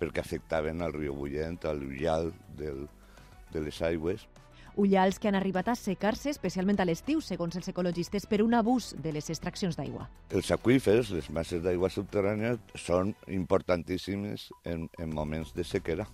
perquè 0.00 0.20
afectaven 0.20 0.82
al 0.82 0.92
riu 0.92 1.14
Bullent, 1.16 1.60
al 1.64 1.84
ullal 1.86 2.32
del, 2.58 2.86
de 3.52 3.62
les 3.64 3.80
aigües. 3.82 4.26
Ullals 4.76 5.18
que 5.18 5.30
han 5.30 5.38
arribat 5.38 5.70
a 5.72 5.76
secar-se, 5.78 6.30
especialment 6.34 6.80
a 6.80 6.86
l'estiu, 6.88 7.22
segons 7.24 7.56
els 7.56 7.68
ecologistes, 7.72 8.28
per 8.28 8.42
un 8.44 8.54
abús 8.54 8.92
de 9.00 9.14
les 9.16 9.30
extraccions 9.32 9.78
d'aigua. 9.78 10.10
Els 10.30 10.52
aqüífers, 10.52 11.14
les 11.16 11.30
masses 11.32 11.64
d'aigua 11.64 11.88
subterrània, 11.90 12.58
són 12.76 13.14
importantíssimes 13.32 14.50
en, 14.68 14.86
en 15.00 15.16
moments 15.16 15.56
de 15.56 15.64
sequera 15.64 16.06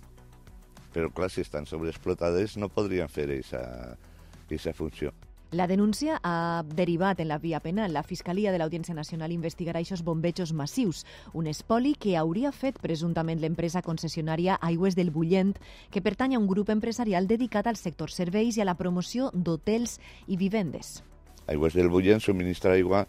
però 0.93 1.09
clar, 1.09 1.29
si 1.33 1.41
estan 1.41 1.65
sobreexplotades 1.65 2.55
no 2.61 2.69
podrien 2.69 3.09
fer 3.09 3.25
aquesta 3.33 4.73
funció. 4.77 5.11
La 5.53 5.67
denúncia 5.67 6.19
ha 6.23 6.63
derivat 6.65 7.19
en 7.19 7.27
la 7.27 7.37
via 7.37 7.59
penal. 7.59 7.93
La 7.93 8.01
Fiscalia 8.01 8.49
de 8.51 8.57
l'Audiència 8.57 8.95
Nacional 8.97 9.29
investigarà 9.35 9.83
aquests 9.83 10.01
bombejos 10.01 10.49
massius, 10.57 11.03
un 11.37 11.45
espoli 11.45 11.91
que 11.93 12.15
hauria 12.17 12.49
fet 12.51 12.79
presumptament 12.81 13.37
l'empresa 13.37 13.83
concessionària 13.85 14.55
Aigües 14.65 14.97
del 14.97 15.11
Bullent, 15.13 15.53
que 15.93 16.01
pertany 16.01 16.33
a 16.33 16.39
un 16.41 16.47
grup 16.49 16.73
empresarial 16.73 17.29
dedicat 17.29 17.69
al 17.69 17.77
sector 17.77 18.09
serveis 18.09 18.57
i 18.57 18.65
a 18.65 18.67
la 18.71 18.73
promoció 18.81 19.29
d'hotels 19.35 19.99
i 20.25 20.41
vivendes. 20.41 21.03
Aigües 21.45 21.77
del 21.77 21.93
Bullent 21.93 22.25
subministra 22.25 22.73
aigua 22.73 23.05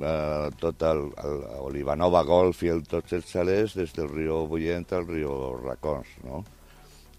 a 0.00 0.48
tot 0.56 0.88
el, 0.88 1.04
el 1.20 1.38
Olivanova 1.68 2.24
Golf 2.24 2.64
i 2.64 2.72
el, 2.72 2.80
tots 2.88 3.12
els 3.12 3.28
xalers 3.28 3.76
des 3.76 3.92
del 3.92 4.08
riu 4.08 4.46
Bullent 4.48 4.88
al 4.96 5.04
riu 5.04 5.36
Racons, 5.60 6.16
no? 6.24 6.46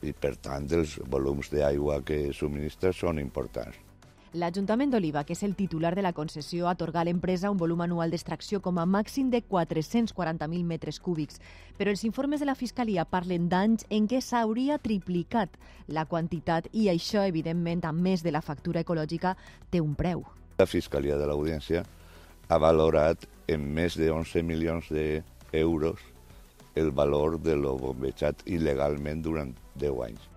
i 0.01 0.09
per 0.11 0.39
tant 0.41 0.65
els 0.73 0.97
volums 1.05 1.53
d'aigua 1.53 2.01
que 2.01 2.23
subministra 2.33 2.89
són 2.97 3.21
importants. 3.21 3.92
L'Ajuntament 4.33 4.89
d'Oliva, 4.89 5.21
que 5.21 5.35
és 5.35 5.43
el 5.45 5.51
titular 5.53 5.91
de 5.93 6.01
la 6.01 6.11
concessió, 6.17 6.65
atorga 6.65 7.03
a 7.03 7.05
l'empresa 7.05 7.51
un 7.53 7.57
volum 7.61 7.83
anual 7.85 8.09
d'extracció 8.09 8.63
com 8.65 8.79
a 8.81 8.85
màxim 8.89 9.27
de 9.29 9.43
440.000 9.45 10.63
metres 10.65 10.97
cúbics. 10.97 11.37
Però 11.77 11.93
els 11.93 12.01
informes 12.01 12.41
de 12.41 12.47
la 12.49 12.55
Fiscalia 12.57 13.05
parlen 13.05 13.45
d'anys 13.51 13.85
en 13.93 14.07
què 14.09 14.23
s'hauria 14.25 14.79
triplicat 14.81 15.53
la 15.85 16.07
quantitat 16.09 16.65
i 16.73 16.87
això, 16.89 17.27
evidentment, 17.29 17.85
a 17.85 17.93
més 17.93 18.25
de 18.25 18.33
la 18.33 18.41
factura 18.41 18.81
ecològica, 18.81 19.35
té 19.69 19.85
un 19.85 19.93
preu. 19.93 20.25
La 20.57 20.65
Fiscalia 20.65 21.21
de 21.21 21.29
l'Audiència 21.29 21.85
ha 22.49 22.57
valorat 22.57 23.29
en 23.45 23.69
més 23.77 24.01
de 24.01 24.09
11 24.09 24.41
milions 24.49 24.89
d'euros 24.89 26.01
el 26.73 26.89
valor 26.89 27.37
de 27.37 27.53
lo 27.53 27.77
bombejat 27.77 28.47
il·legalment 28.49 29.21
durant 29.21 29.53
10 29.77 30.07
anys. 30.09 30.32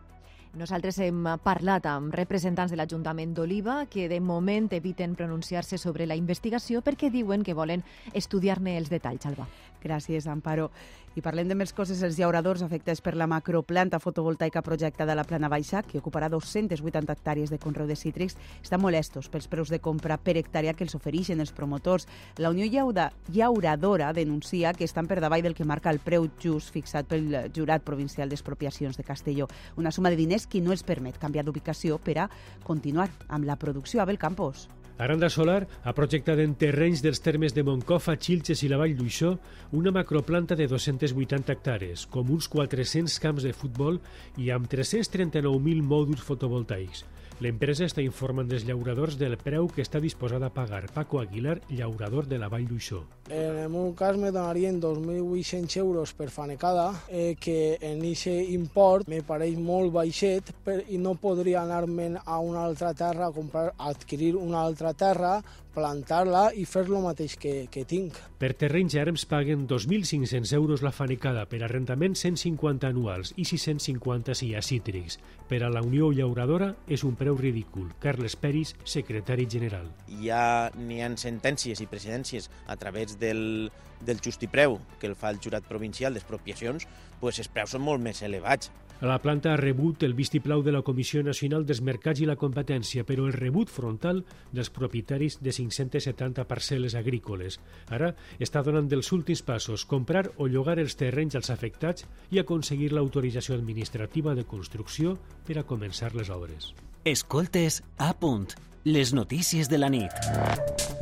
Nosaltres 0.57 0.97
hem 1.05 1.27
parlat 1.45 1.85
amb 1.91 2.15
representants 2.17 2.73
de 2.73 2.79
l'Ajuntament 2.81 3.35
d'Oliva 3.37 3.83
que 3.93 4.07
de 4.09 4.23
moment 4.25 4.71
eviten 4.73 5.13
pronunciar-se 5.19 5.77
sobre 5.77 6.07
la 6.09 6.17
investigació 6.17 6.81
perquè 6.81 7.11
diuen 7.13 7.45
que 7.45 7.53
volen 7.53 7.85
estudiar-ne 8.17 8.79
els 8.81 8.89
detalls, 8.89 9.27
Alba. 9.29 9.45
Gràcies, 9.87 10.27
Amparo. 10.27 10.71
I 11.17 11.23
parlem 11.25 11.49
de 11.49 11.55
més 11.57 11.73
coses. 11.73 12.03
Els 12.05 12.19
llauradors 12.19 12.61
afectats 12.67 13.01
per 13.01 13.15
la 13.17 13.29
macroplanta 13.31 14.01
fotovoltaica 14.03 14.61
projectada 14.67 15.15
a 15.15 15.17
la 15.17 15.25
Plana 15.25 15.49
Baixa, 15.49 15.81
que 15.87 16.01
ocuparà 16.03 16.29
280 16.29 17.15
hectàrees 17.15 17.53
de 17.53 17.61
conreu 17.63 17.87
de 17.89 17.97
cítrics, 17.97 18.37
estan 18.61 18.83
molestos 18.83 19.31
pels 19.33 19.49
preus 19.49 19.71
de 19.73 19.79
compra 19.81 20.19
per 20.19 20.37
hectàrea 20.37 20.75
que 20.77 20.85
els 20.85 20.97
ofereixen 20.99 21.41
els 21.41 21.55
promotors. 21.57 22.09
La 22.37 22.51
Unió 22.51 22.67
Llauda, 22.69 23.13
Llauradora 23.33 24.13
denuncia 24.13 24.75
que 24.75 24.85
estan 24.85 25.07
per 25.07 25.23
davall 25.23 25.47
del 25.47 25.55
que 25.55 25.65
marca 25.65 25.95
el 25.95 26.03
preu 26.05 26.29
just 26.43 26.75
fixat 26.75 27.09
pel 27.09 27.31
Jurat 27.55 27.87
Provincial 27.87 28.29
d'Expropiacions 28.29 28.99
de 28.99 29.07
Castelló. 29.07 29.49
Una 29.77 29.95
suma 29.95 30.11
de 30.11 30.21
diners 30.21 30.47
que 30.47 30.61
no 30.61 30.75
els 30.75 30.85
permet 30.85 31.17
canviar 31.23 31.47
d'ubicació 31.47 31.97
per 31.97 32.19
a 32.27 32.31
continuar 32.67 33.09
amb 33.29 33.47
la 33.47 33.57
producció. 33.57 34.03
Abel 34.03 34.19
Campos. 34.19 34.67
Aranda 34.99 35.29
Solar 35.29 35.67
ha 35.85 35.93
projectat 35.93 36.41
en 36.41 36.55
terrenys 36.57 37.03
dels 37.05 37.21
termes 37.21 37.53
de 37.53 37.65
Moncofa, 37.67 38.15
Xilxes 38.17 38.63
i 38.65 38.71
la 38.73 38.79
Vall 38.81 38.95
d'Uixó 38.97 39.35
una 39.77 39.93
macroplanta 39.93 40.57
de 40.57 40.65
280 40.71 41.53
hectàrees, 41.53 42.07
com 42.09 42.33
uns 42.33 42.49
400 42.49 43.19
camps 43.21 43.45
de 43.45 43.53
futbol 43.53 44.01
i 44.41 44.49
amb 44.55 44.71
339.000 44.73 45.85
mòduls 45.85 46.25
fotovoltaics. 46.25 47.05
L'empresa 47.45 47.85
està 47.85 48.01
informant 48.01 48.49
dels 48.49 48.65
llauradors 48.65 49.21
del 49.21 49.37
preu 49.37 49.69
que 49.69 49.85
està 49.85 50.01
disposada 50.01 50.49
a 50.49 50.57
pagar. 50.57 50.87
Paco 50.95 51.21
Aguilar, 51.21 51.61
llaurador 51.69 52.25
de 52.33 52.41
la 52.41 52.49
Vall 52.49 52.65
d'Uixó. 52.65 53.05
En 53.29 53.57
el 53.59 53.69
meu 53.69 53.91
cas 53.99 54.17
me 54.17 54.31
donarien 54.31 54.81
2.800 54.81 55.77
euros 55.83 56.13
per 56.15 56.31
fanecada, 56.31 56.93
eh, 57.09 57.35
que 57.41 57.77
en 57.81 58.05
aquest 58.07 58.53
import 58.55 59.09
me 59.11 59.23
pareix 59.27 59.59
molt 59.59 59.91
baixet 59.93 60.53
per, 60.63 60.85
i 60.87 60.99
no 61.03 61.17
podria 61.19 61.65
anar-me'n 61.65 62.21
a 62.23 62.39
una 62.39 62.63
altra 62.63 62.95
terra 62.95 63.27
a 63.27 63.35
comprar, 63.35 63.73
a 63.77 63.91
adquirir 63.91 64.37
una 64.37 64.63
altra 64.63 64.95
terra, 64.95 65.41
plantar-la 65.77 66.49
i 66.57 66.65
fer 66.65 66.87
lo 66.89 67.03
mateix 67.05 67.37
que, 67.41 67.67
que 67.73 67.85
tinc. 67.89 68.17
Per 68.41 68.53
terrenys 68.57 68.97
erms 68.97 69.27
paguen 69.29 69.67
2.500 69.69 70.55
euros 70.57 70.83
la 70.85 70.93
fanecada, 70.93 71.45
per 71.51 71.63
arrendament 71.67 72.17
150 72.17 72.89
anuals 72.89 73.35
i 73.37 73.45
650 73.49 74.37
si 74.37 74.51
hi 74.51 74.55
ha 74.57 74.65
cítrics. 74.65 75.19
Per 75.47 75.61
a 75.63 75.71
la 75.71 75.83
Unió 75.85 76.09
Llauradora 76.17 76.73
és 76.89 77.05
un 77.07 77.17
preu 77.19 77.37
ridícul. 77.39 77.91
Carles 78.03 78.39
Peris, 78.41 78.75
secretari 78.85 79.47
general. 79.51 79.91
Ja 80.23 80.71
n'hi 80.75 81.03
ha 81.05 81.13
sentències 81.21 81.81
i 81.85 81.89
precedències 81.91 82.49
a 82.67 82.77
través 82.81 83.16
del, 83.21 83.71
del 84.05 84.21
justipreu 84.25 84.81
que 85.01 85.11
el 85.11 85.17
fa 85.17 85.31
el 85.33 85.41
jurat 85.43 85.67
provincial 85.69 86.15
d'expropiacions, 86.15 86.89
pues 87.21 87.41
els 87.41 87.49
preus 87.53 87.77
són 87.77 87.85
molt 87.87 88.03
més 88.03 88.23
elevats. 88.23 88.73
La 89.05 89.19
planta 89.21 89.51
ha 89.53 89.59
rebut 89.61 90.07
el 90.07 90.15
vistiplau 90.17 90.63
de 90.65 90.73
la 90.73 90.81
Comissió 90.81 91.21
Nacional 91.21 91.67
dels 91.69 91.83
Mercats 91.85 92.23
i 92.25 92.29
la 92.29 92.39
Competència, 92.41 93.05
però 93.05 93.27
el 93.29 93.35
rebut 93.37 93.69
frontal 93.69 94.23
dels 94.57 94.71
propietaris 94.73 95.37
de 95.45 95.53
570 95.53 96.47
parcel·les 96.49 96.97
agrícoles. 96.97 97.61
Ara 97.93 98.15
està 98.41 98.65
donant 98.65 98.89
dels 98.89 99.13
últims 99.13 99.45
passos, 99.45 99.85
comprar 99.85 100.31
o 100.39 100.49
llogar 100.49 100.79
els 100.81 100.97
terrenys 100.97 101.37
als 101.37 101.53
afectats 101.53 102.09
i 102.33 102.41
aconseguir 102.41 102.95
l'autorització 102.95 103.61
administrativa 103.61 104.35
de 104.35 104.49
construcció 104.49 105.19
per 105.45 105.61
a 105.61 105.69
començar 105.69 106.15
les 106.17 106.33
obres. 106.33 106.73
Escoltes 107.05 107.83
a 107.99 108.15
punt, 108.17 108.49
les 108.89 109.13
notícies 109.13 109.69
de 109.69 109.77
la 109.77 109.93
nit. 109.93 110.96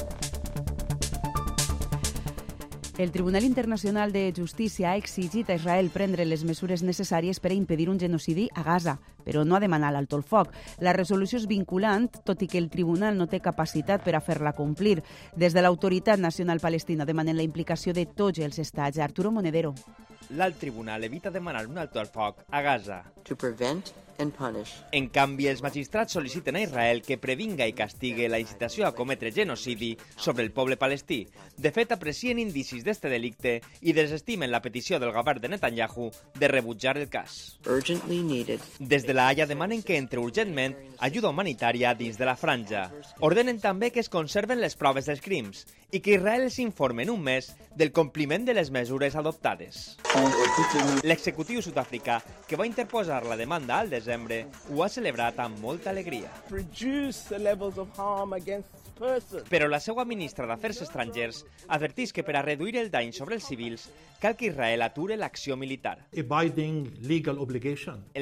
El 2.96 3.11
Tribunal 3.11 3.42
Internacional 3.42 4.12
de 4.12 4.33
Justícia 4.37 4.92
ha 4.92 4.96
exigit 4.96 5.48
a 5.50 5.57
Israel 5.59 5.90
prendre 5.90 6.22
les 6.24 6.44
mesures 6.46 6.85
necessàries 6.87 7.40
per 7.42 7.50
a 7.50 7.57
impedir 7.57 7.88
un 7.90 7.98
genocidi 7.98 8.44
a 8.54 8.62
Gaza, 8.62 9.00
però 9.26 9.42
no 9.42 9.57
a 9.57 9.61
demanar 9.61 9.90
l'alto 9.90 10.14
el 10.14 10.22
foc. 10.22 10.52
La 10.78 10.92
resolució 10.94 11.40
és 11.40 11.48
vinculant, 11.50 12.07
tot 12.22 12.44
i 12.46 12.46
que 12.46 12.61
el 12.62 12.70
tribunal 12.70 13.18
no 13.18 13.26
té 13.26 13.42
capacitat 13.42 14.07
per 14.07 14.14
a 14.14 14.22
fer-la 14.22 14.54
complir. 14.54 15.00
Des 15.35 15.59
de 15.59 15.66
l'Autoritat 15.66 16.22
Nacional 16.22 16.62
Palestina 16.62 17.04
demanen 17.04 17.35
la 17.35 17.42
implicació 17.42 17.92
de 17.98 18.07
tots 18.07 18.38
els 18.38 18.62
estats. 18.62 19.02
Arturo 19.02 19.35
Monedero. 19.35 19.74
L'alt 20.38 20.62
tribunal 20.62 21.02
evita 21.02 21.35
demanar 21.35 21.66
un 21.66 21.83
alto 21.83 21.98
al 21.98 22.07
foc 22.07 22.46
a 22.48 22.62
Gaza. 22.62 23.02
To 23.24 23.35
prevent. 23.35 24.04
En 24.18 25.09
canvi, 25.11 25.48
els 25.50 25.62
magistrats 25.64 26.14
sol·liciten 26.16 26.57
a 26.57 26.62
Israel 26.62 27.03
que 27.03 27.18
previnga 27.18 27.66
i 27.66 27.74
castigue 27.77 28.29
la 28.31 28.38
incitació 28.42 28.87
a 28.87 28.94
cometre 28.94 29.33
genocidi 29.35 29.94
sobre 30.16 30.44
el 30.44 30.53
poble 30.53 30.77
palestí. 30.77 31.24
De 31.57 31.72
fet, 31.74 31.92
aprecien 31.92 32.38
indicis 32.38 32.85
d'este 32.87 33.11
delicte 33.11 33.57
i 33.83 33.94
desestimen 33.96 34.53
la 34.53 34.62
petició 34.62 35.00
del 35.03 35.12
govern 35.14 35.42
de 35.42 35.50
Netanyahu 35.53 36.11
de 36.38 36.48
rebutjar 36.48 36.96
el 36.98 37.09
cas. 37.11 37.59
Urgently 37.66 38.22
needed. 38.22 38.61
Des 38.79 39.07
de 39.07 39.14
la 39.14 39.29
Haia 39.29 39.46
demanen 39.50 39.83
que 39.83 39.98
entre 39.98 40.22
urgentment 40.22 40.77
ajuda 40.98 41.31
humanitària 41.31 41.94
dins 41.98 42.18
de 42.18 42.29
la 42.29 42.37
franja. 42.37 42.90
Ordenen 43.20 43.61
també 43.61 43.90
que 43.90 44.00
es 44.05 44.12
conserven 44.12 44.62
les 44.62 44.79
proves 44.79 45.11
dels 45.11 45.24
crims 45.24 45.66
i 45.94 46.00
que 46.02 46.16
Israel 46.18 46.50
s'informe 46.50 47.04
en 47.04 47.11
un 47.11 47.20
mes 47.22 47.52
del 47.78 47.92
compliment 47.94 48.42
de 48.44 48.54
les 48.59 48.70
mesures 48.74 49.14
adoptades. 49.14 49.96
L'executiu 51.07 51.62
sud-africà, 51.62 52.18
que 52.48 52.59
va 52.59 52.66
interposar 52.66 53.22
la 53.22 53.38
demanda 53.38 53.78
al 53.78 53.92
desembre, 53.94 54.40
ho 54.74 54.83
ha 54.83 54.90
celebrat 54.90 55.38
amb 55.38 55.62
molta 55.62 55.94
alegria. 55.94 56.35
Però 58.94 59.66
la 59.68 59.80
seva 59.83 60.04
ministra 60.07 60.46
d'Afers 60.46 60.85
Estrangers 60.87 61.42
advertís 61.66 62.12
que 62.14 62.22
per 62.22 62.37
a 62.38 62.44
reduir 62.46 62.76
el 62.78 62.92
dany 62.92 63.11
sobre 63.12 63.35
els 63.35 63.48
civils 63.48 63.88
cal 64.22 64.37
que 64.38 64.46
Israel 64.46 64.83
ature 64.83 65.16
l'acció 65.18 65.57
militar. 65.57 66.07
El 66.14 66.26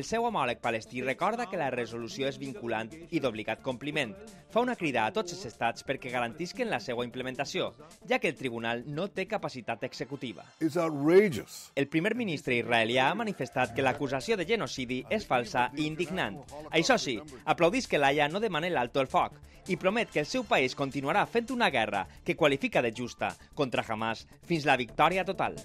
seu 0.08 0.24
homòleg 0.26 0.58
palestí 0.64 1.02
recorda 1.04 1.46
que 1.50 1.60
la 1.60 1.70
resolució 1.70 2.28
és 2.30 2.38
vinculant 2.40 2.88
i 3.10 3.20
d'obligat 3.20 3.60
compliment. 3.62 4.14
Fa 4.52 4.60
una 4.64 4.76
crida 4.76 5.06
a 5.06 5.12
tots 5.12 5.32
els 5.36 5.46
estats 5.48 5.84
perquè 5.86 6.10
garantisquen 6.12 6.70
la 6.72 6.80
seva 6.80 7.04
implementació, 7.06 7.74
ja 8.08 8.18
que 8.18 8.28
el 8.32 8.36
tribunal 8.36 8.82
no 8.86 9.08
té 9.08 9.26
capacitat 9.28 9.84
executiva. 9.84 10.44
El 10.60 11.88
primer 11.88 12.14
ministre 12.16 12.56
israelià 12.58 13.10
ha 13.10 13.14
manifestat 13.14 13.74
que 13.76 13.82
l'acusació 13.84 14.36
de 14.36 14.46
genocidi 14.48 15.04
és 15.08 15.26
falsa 15.28 15.70
i 15.76 15.86
indignant. 15.86 16.36
Això 16.70 16.98
sí, 16.98 17.20
aplaudís 17.44 17.88
que 17.88 17.98
l'Aia 18.00 18.28
no 18.28 18.40
demane 18.40 18.70
l'alto 18.70 19.00
el 19.00 19.08
foc 19.08 19.32
i 19.68 19.76
promet 19.78 20.10
que 20.10 20.20
el 20.20 20.26
seu 20.26 20.42
país 20.42 20.61
continuarà 20.78 21.26
fent 21.26 21.50
una 21.50 21.70
guerra 21.70 22.06
que 22.24 22.36
qualifica 22.38 22.82
de 22.82 22.92
justa 22.96 23.32
contra 23.54 23.82
Hamas 23.82 24.26
fins 24.46 24.64
la 24.64 24.78
victòria 24.78 25.24
total. 25.26 25.58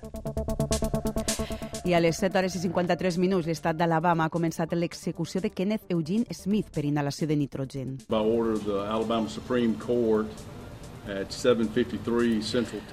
I 1.88 1.93
a 1.93 2.01
les 2.03 2.17
7 2.19 2.36
hores 2.36 2.55
i 2.57 2.60
53 2.60 3.15
minuts, 3.21 3.47
l'estat 3.47 3.77
d'Alabama 3.79 4.25
ha 4.25 4.33
començat 4.33 4.73
l'execució 4.75 5.39
de 5.39 5.53
Kenneth 5.53 5.93
Eugene 5.93 6.25
Smith 6.36 6.73
per 6.75 6.83
inhalació 6.83 7.29
de 7.29 7.38
nitrogen. 7.39 7.97
By 8.10 8.19
order 8.19 8.57
of 8.57 8.65
the 8.65 8.81
Alabama 8.89 9.29
Supreme 9.29 9.77
Court, 9.79 10.27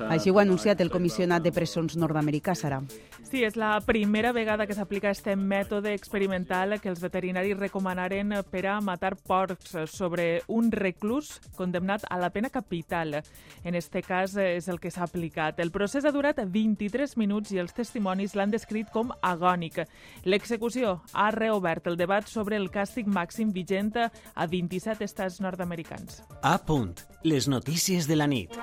Així 0.09 0.31
ho 0.31 0.39
ha 0.39 0.43
anunciat 0.45 0.81
el 0.81 0.91
comissionat 0.91 1.43
de 1.43 1.51
presons 1.53 1.97
nord-americà, 1.99 2.55
Sara. 2.55 2.81
Sí, 3.25 3.41
és 3.43 3.57
la 3.59 3.81
primera 3.83 4.31
vegada 4.31 4.67
que 4.69 4.77
s'aplica 4.77 5.11
este 5.11 5.33
mètode 5.35 5.91
experimental 5.97 6.77
que 6.79 6.91
els 6.93 7.01
veterinaris 7.03 7.57
recomanaren 7.59 8.31
per 8.51 8.67
a 8.71 8.77
matar 8.85 9.17
porcs 9.17 9.75
sobre 9.91 10.43
un 10.47 10.71
reclus 10.71 11.41
condemnat 11.57 12.05
a 12.07 12.19
la 12.23 12.31
pena 12.31 12.51
capital. 12.55 13.17
En 13.65 13.75
este 13.75 14.05
cas 14.07 14.37
és 14.39 14.69
el 14.69 14.79
que 14.79 14.93
s'ha 14.95 15.09
aplicat. 15.09 15.59
El 15.59 15.73
procés 15.75 16.05
ha 16.05 16.13
durat 16.15 16.39
23 16.39 17.17
minuts 17.19 17.51
i 17.51 17.59
els 17.59 17.75
testimonis 17.75 18.37
l'han 18.39 18.55
descrit 18.55 18.93
com 18.95 19.11
agònic. 19.21 19.83
L'execució 20.25 21.01
ha 21.13 21.31
reobert 21.35 21.89
el 21.91 21.99
debat 21.99 22.29
sobre 22.31 22.61
el 22.61 22.71
càstig 22.71 23.11
màxim 23.11 23.51
vigent 23.51 23.97
a 23.99 24.47
27 24.47 25.05
estats 25.05 25.41
nord-americans. 25.43 26.23
A 26.43 26.57
punt, 26.63 27.03
les 27.25 27.49
notícies 27.49 28.04
de 28.09 28.17
la 28.17 28.27
nit. 28.27 28.55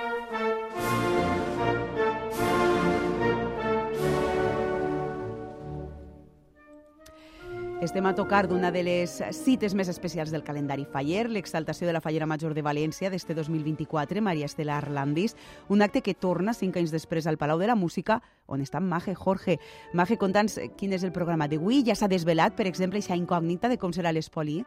Estem 7.82 8.06
a 8.06 8.13
tocar 8.13 8.45
d'una 8.45 8.69
de 8.69 8.84
les 8.86 9.15
cites 9.34 9.73
més 9.73 9.89
especials 9.89 10.30
del 10.30 10.43
calendari 10.45 10.84
faller, 10.86 11.23
l'exaltació 11.34 11.88
de 11.89 11.95
la 11.95 12.01
Fallera 12.04 12.27
Major 12.30 12.54
de 12.54 12.62
València 12.62 13.10
d'este 13.10 13.34
2024, 13.34 14.21
Maria 14.21 14.45
Estela 14.45 14.75
Arlandis, 14.77 15.34
un 15.67 15.82
acte 15.82 16.04
que 16.06 16.13
torna 16.13 16.54
cinc 16.54 16.77
anys 16.77 16.93
després 16.93 17.25
al 17.25 17.39
Palau 17.41 17.58
de 17.58 17.71
la 17.71 17.75
Música, 17.75 18.19
on 18.45 18.62
està 18.62 18.77
Maje 18.77 19.15
Jorge. 19.17 19.58
Maje, 19.97 20.19
conta'ns 20.21 20.60
quin 20.77 20.93
és 20.93 21.01
el 21.01 21.15
programa 21.15 21.49
d'avui. 21.49 21.82
Ja 21.88 21.97
s'ha 21.97 22.12
desvelat, 22.12 22.54
per 22.54 22.69
exemple, 22.69 23.01
aquesta 23.01 23.17
incògnita 23.17 23.73
de 23.73 23.82
com 23.82 23.97
serà 23.97 24.13
l'espoli? 24.13 24.60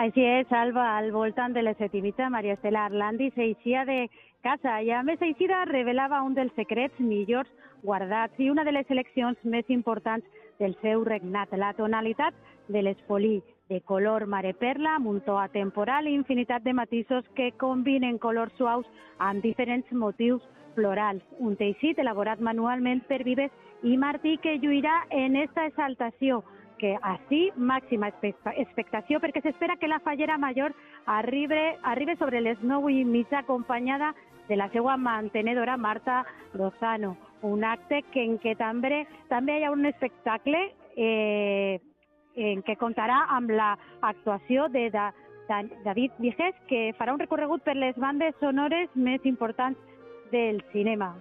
Així 0.00 0.22
és, 0.24 0.48
Alba, 0.56 0.84
al 0.96 1.10
voltant 1.12 1.52
de 1.52 1.60
les 1.60 1.76
set 1.76 1.92
i 1.92 2.00
mitja, 2.00 2.30
Maria 2.32 2.54
Estela 2.56 2.86
Arlandis 2.88 3.34
eixia 3.36 3.82
de 3.84 4.06
casa 4.40 4.78
i 4.80 4.88
a 4.96 5.02
més 5.04 5.20
eixida 5.20 5.58
revelava 5.68 6.22
un 6.24 6.32
dels 6.38 6.54
secrets 6.56 7.02
millors 7.04 7.50
guardats 7.82 8.38
i 8.40 8.48
una 8.48 8.64
de 8.64 8.72
les 8.72 8.88
eleccions 8.88 9.36
més 9.44 9.68
importants 9.68 10.24
del 10.58 10.72
seu 10.80 11.04
regnat, 11.04 11.52
la 11.52 11.74
tonalitat 11.76 12.38
de 12.68 12.80
l'espolí 12.86 13.42
de 13.68 13.82
color 13.90 14.24
mareperla 14.24 14.94
amb 14.96 15.10
un 15.10 15.18
to 15.26 15.36
atemporal 15.36 16.08
i 16.08 16.14
infinitat 16.16 16.64
de 16.64 16.72
matisos 16.72 17.28
que 17.36 17.50
combinen 17.60 18.16
colors 18.24 18.56
suaus 18.56 18.88
amb 19.18 19.44
diferents 19.44 19.92
motius 19.92 20.40
florals. 20.78 21.20
Un 21.38 21.60
teixit 21.60 22.00
elaborat 22.00 22.40
manualment 22.40 23.04
per 23.04 23.20
Vives 23.28 23.52
i 23.84 24.00
Martí 24.00 24.38
que 24.40 24.56
lluirà 24.64 25.02
en 25.10 25.36
esta 25.36 25.68
exaltació 25.68 26.40
que 26.80 26.94
així 27.04 27.50
màxima 27.56 28.08
expectació 28.08 29.20
perquè 29.20 29.42
s'espera 29.44 29.76
que 29.76 29.90
la 29.90 30.00
fallera 30.00 30.38
major 30.40 30.72
arribe, 31.06 31.76
arribe 31.84 32.16
sobre 32.16 32.40
les 32.40 32.60
9 32.64 32.92
i 32.94 33.04
mitja 33.04 33.42
acompanyada 33.44 34.14
de 34.48 34.56
la 34.56 34.68
seva 34.72 34.96
mantenedora 34.96 35.76
Marta 35.76 36.24
Lozano. 36.54 37.16
Un 37.42 37.64
acte 37.64 38.02
que, 38.12 38.24
en 38.24 38.38
què 38.42 38.56
també, 38.58 39.04
també 39.28 39.60
hi 39.60 39.64
ha 39.64 39.70
un 39.70 39.86
espectacle 39.86 40.64
eh, 40.96 41.78
en 42.34 42.64
què 42.66 42.76
comptarà 42.80 43.22
amb 43.36 43.52
l'actuació 43.54 44.68
de, 44.74 44.88
de, 44.90 45.06
de 45.48 45.62
David 45.86 46.18
Viges, 46.18 46.58
que 46.68 46.90
farà 46.98 47.14
un 47.14 47.22
recorregut 47.22 47.64
per 47.64 47.76
les 47.76 47.96
bandes 47.96 48.34
sonores 48.40 48.90
més 48.94 49.24
importants 49.24 49.78
del 50.32 50.64
cinema. 50.72 51.14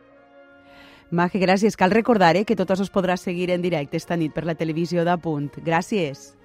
Maje, 1.12 1.40
gràcies. 1.40 1.76
Cal 1.76 1.92
recordar 1.92 2.36
eh, 2.38 2.46
que 2.46 2.56
tot 2.56 2.70
es 2.76 2.92
podrà 2.94 3.16
seguir 3.18 3.50
en 3.52 3.62
directe 3.62 3.98
esta 3.98 4.16
nit 4.18 4.34
per 4.34 4.46
la 4.46 4.56
televisió 4.56 5.06
de 5.06 5.16
Punt. 5.18 5.50
Gràcies. 5.66 6.36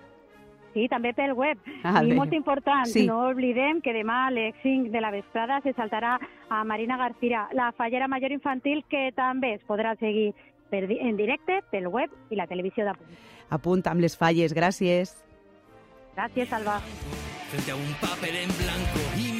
Sí, 0.74 0.88
també 0.90 1.12
pel 1.14 1.34
web. 1.38 1.58
Ah, 1.84 2.00
I 2.02 2.08
bé. 2.10 2.14
molt 2.16 2.32
important, 2.32 2.86
Sí. 2.86 3.06
no 3.06 3.28
oblidem 3.28 3.80
que 3.80 3.92
demà 3.92 4.26
a 4.26 4.30
les 4.32 4.54
5 4.62 4.90
de 4.90 5.00
la 5.00 5.12
vesprada 5.12 5.60
se 5.62 5.72
saltarà 5.74 6.18
a 6.48 6.64
Marina 6.64 6.96
García, 6.96 7.46
la 7.52 7.70
fallera 7.72 8.08
major 8.08 8.32
infantil, 8.32 8.84
que 8.88 9.12
també 9.14 9.54
es 9.54 9.60
podrà 9.68 9.96
seguir 10.00 10.34
per, 10.70 10.90
en 10.90 11.16
directe 11.16 11.60
pel 11.70 11.86
web 11.86 12.10
i 12.30 12.34
la 12.36 12.46
televisió 12.48 12.84
de 12.84 12.94
Punt. 12.94 13.10
A 13.50 13.58
punt 13.58 13.86
amb 13.86 14.00
les 14.00 14.16
falles. 14.16 14.52
Gràcies. 14.54 15.14
Gracias, 16.16 16.52
Alba. 16.52 16.80
frente 17.50 17.70
a 17.70 17.76
un 17.76 17.94
papel 18.00 18.34
en 18.34 18.48
blanco 18.58 19.00
y 19.16 19.33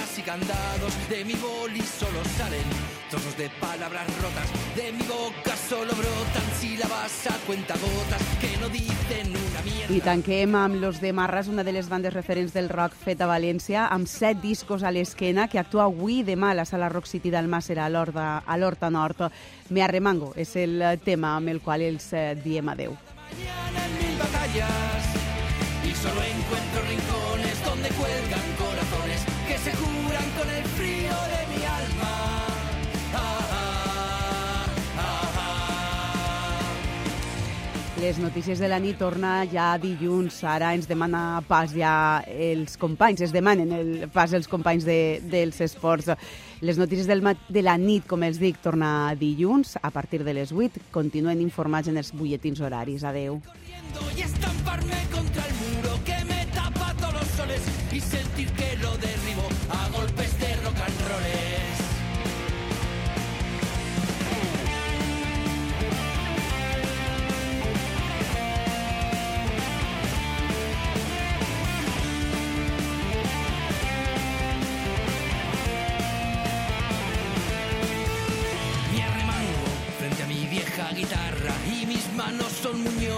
cadenas 0.00 0.18
y 0.18 0.22
candados. 0.22 1.08
De 1.08 1.24
mi 1.24 1.34
boli 1.34 1.80
solo 1.80 2.22
salen 2.36 2.64
trozos 3.10 3.36
de 3.36 3.48
palabras 3.60 4.06
rotas. 4.20 4.48
De 4.76 4.92
mi 4.92 5.02
boca 5.02 5.56
solo 5.68 5.92
brotan 5.94 6.42
sílabas 6.58 7.26
a 7.26 7.34
cuenta 7.46 7.74
gotas 7.74 8.22
que 8.40 8.56
no 8.58 8.68
dicen 8.68 9.28
una 9.28 9.62
mierda. 9.62 9.94
I 9.94 10.00
tanquem 10.00 10.54
amb 10.54 10.76
Los 10.76 11.00
de 11.00 11.12
Marras, 11.12 11.48
una 11.48 11.64
de 11.64 11.72
les 11.72 11.88
bandes 11.88 12.14
referents 12.14 12.52
del 12.54 12.68
rock 12.68 12.94
fet 12.94 13.20
a 13.20 13.26
València, 13.26 13.88
amb 13.90 14.06
set 14.06 14.40
discos 14.40 14.82
a 14.82 14.92
l'esquena, 14.92 15.48
que 15.48 15.58
actua 15.58 15.88
avui 15.88 16.20
i 16.20 16.24
demà 16.24 16.52
a 16.52 16.60
la 16.62 16.64
sala 16.64 16.88
Rock 16.88 17.06
City 17.10 17.30
d'Almàssera, 17.30 17.86
a 17.86 18.56
l'Horta 18.56 18.90
Nord. 18.90 19.30
Me 19.70 19.82
arremango 19.82 20.32
és 20.36 20.54
el 20.56 20.82
tema 21.04 21.36
amb 21.36 21.48
el 21.48 21.60
qual 21.60 21.82
els 21.82 22.12
eh, 22.12 22.34
diem 22.34 22.68
adeu. 22.68 22.96
mil 24.00 24.18
batallas 24.18 25.02
y 25.84 25.94
solo 25.94 26.22
encuentro 26.22 26.82
rincones 26.88 27.64
donde 27.64 27.88
cuelgan 27.90 28.59
Les 38.00 38.16
notícies 38.16 38.58
de 38.58 38.68
la 38.70 38.78
nit 38.80 38.96
torna 38.96 39.42
ja 39.44 39.74
dilluns. 39.76 40.38
Ara 40.48 40.70
ens 40.72 40.86
demana 40.88 41.42
pas 41.44 41.68
ja 41.74 42.22
els 42.32 42.78
companys, 42.80 43.20
es 43.26 43.34
demanen 43.34 43.74
el 43.76 43.90
pas 44.14 44.32
els 44.32 44.48
companys 44.48 44.86
de, 44.88 45.20
dels 45.28 45.60
esports. 45.60 46.08
Les 46.64 46.80
notícies 46.80 47.10
del 47.10 47.20
de 47.20 47.62
la 47.62 47.76
nit, 47.76 48.06
com 48.08 48.24
els 48.24 48.40
dic, 48.40 48.56
torna 48.64 49.12
dilluns 49.20 49.76
a 49.82 49.90
partir 49.92 50.24
de 50.24 50.32
les 50.32 50.48
8. 50.48 50.88
Continuen 50.90 51.44
informats 51.44 51.92
en 51.92 52.00
els 52.00 52.14
butlletins 52.16 52.64
horaris. 52.64 53.04
Adeu. 53.04 53.42
y 54.16 54.22
estamparme 54.22 54.96
contra 55.12 55.44
el 55.46 55.54
muro 55.60 56.00
que 56.04 56.24
me 56.24 56.46
tapa 56.54 56.94
todos 56.94 57.12
los 57.12 57.28
soles 57.36 57.60
y 57.92 58.00
sentir 58.00 58.48
que 58.52 58.76
lo 58.76 58.89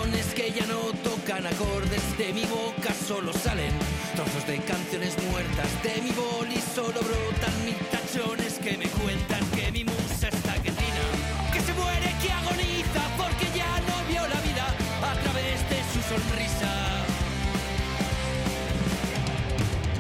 son 0.03 0.11
muñones 0.11 0.35
que 0.35 0.53
ya 0.53 0.67
no 0.67 0.81
tocan 1.03 1.47
acordes. 1.47 2.03
De 2.19 2.33
mi 2.33 2.45
boca 2.45 2.93
solo 3.07 3.33
salen 3.33 3.73
trozos 4.15 4.47
de 4.47 4.59
canciones 4.59 5.15
muertas. 5.31 5.69
De 5.83 6.01
mi 6.03 6.11
boli 6.13 6.61
solo 6.75 7.01
brotan 7.01 7.65
mil 7.65 7.77
tachones 7.91 8.59
que 8.59 8.77
me 8.77 8.87
cuentan 8.87 9.45
que 9.55 9.73
mi 9.73 9.85
musa 9.85 10.29
está 10.29 10.55
que 10.63 10.71
trina, 10.71 11.05
que 11.53 11.61
se 11.61 11.73
muere, 11.75 12.15
que 12.23 12.31
agoniza 12.33 13.03
porque 13.17 13.47
ya 13.55 13.73
no 13.89 13.97
vio 14.09 14.23
la 14.23 14.41
vida 14.41 14.67
a 15.11 15.15
través 15.23 15.59
de 15.71 15.79
su 15.93 16.01
sonrisa. 16.11 16.73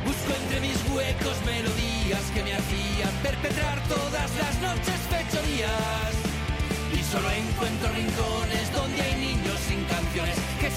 Busco 0.04 0.30
entre 0.42 0.60
mis 0.60 0.78
huecos 0.90 1.36
melodías 1.46 2.24
que 2.34 2.42
me 2.42 2.54
hacían 2.54 3.12
perpetrar 3.22 3.82
todas 3.88 4.30
las 4.36 4.54
noches 4.60 4.98
fechorías. 5.10 6.12
Y 6.92 7.02
solo 7.04 7.30
encuentro 7.30 7.88
rincones 7.92 8.72
donde 8.72 9.00
hay 9.00 9.11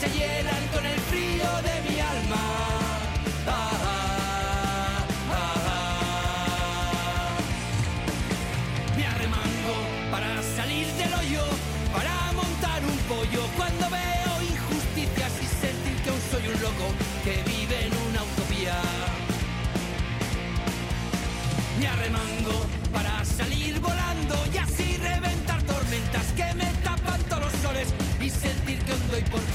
se 0.06 0.18
llenan 0.20 0.68
con 0.74 0.86
el 0.86 1.15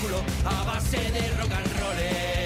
a 0.09 0.65
base 0.65 1.11
de 1.13 1.21
rock 1.37 1.53
and 1.53 1.81
roll. 1.81 2.40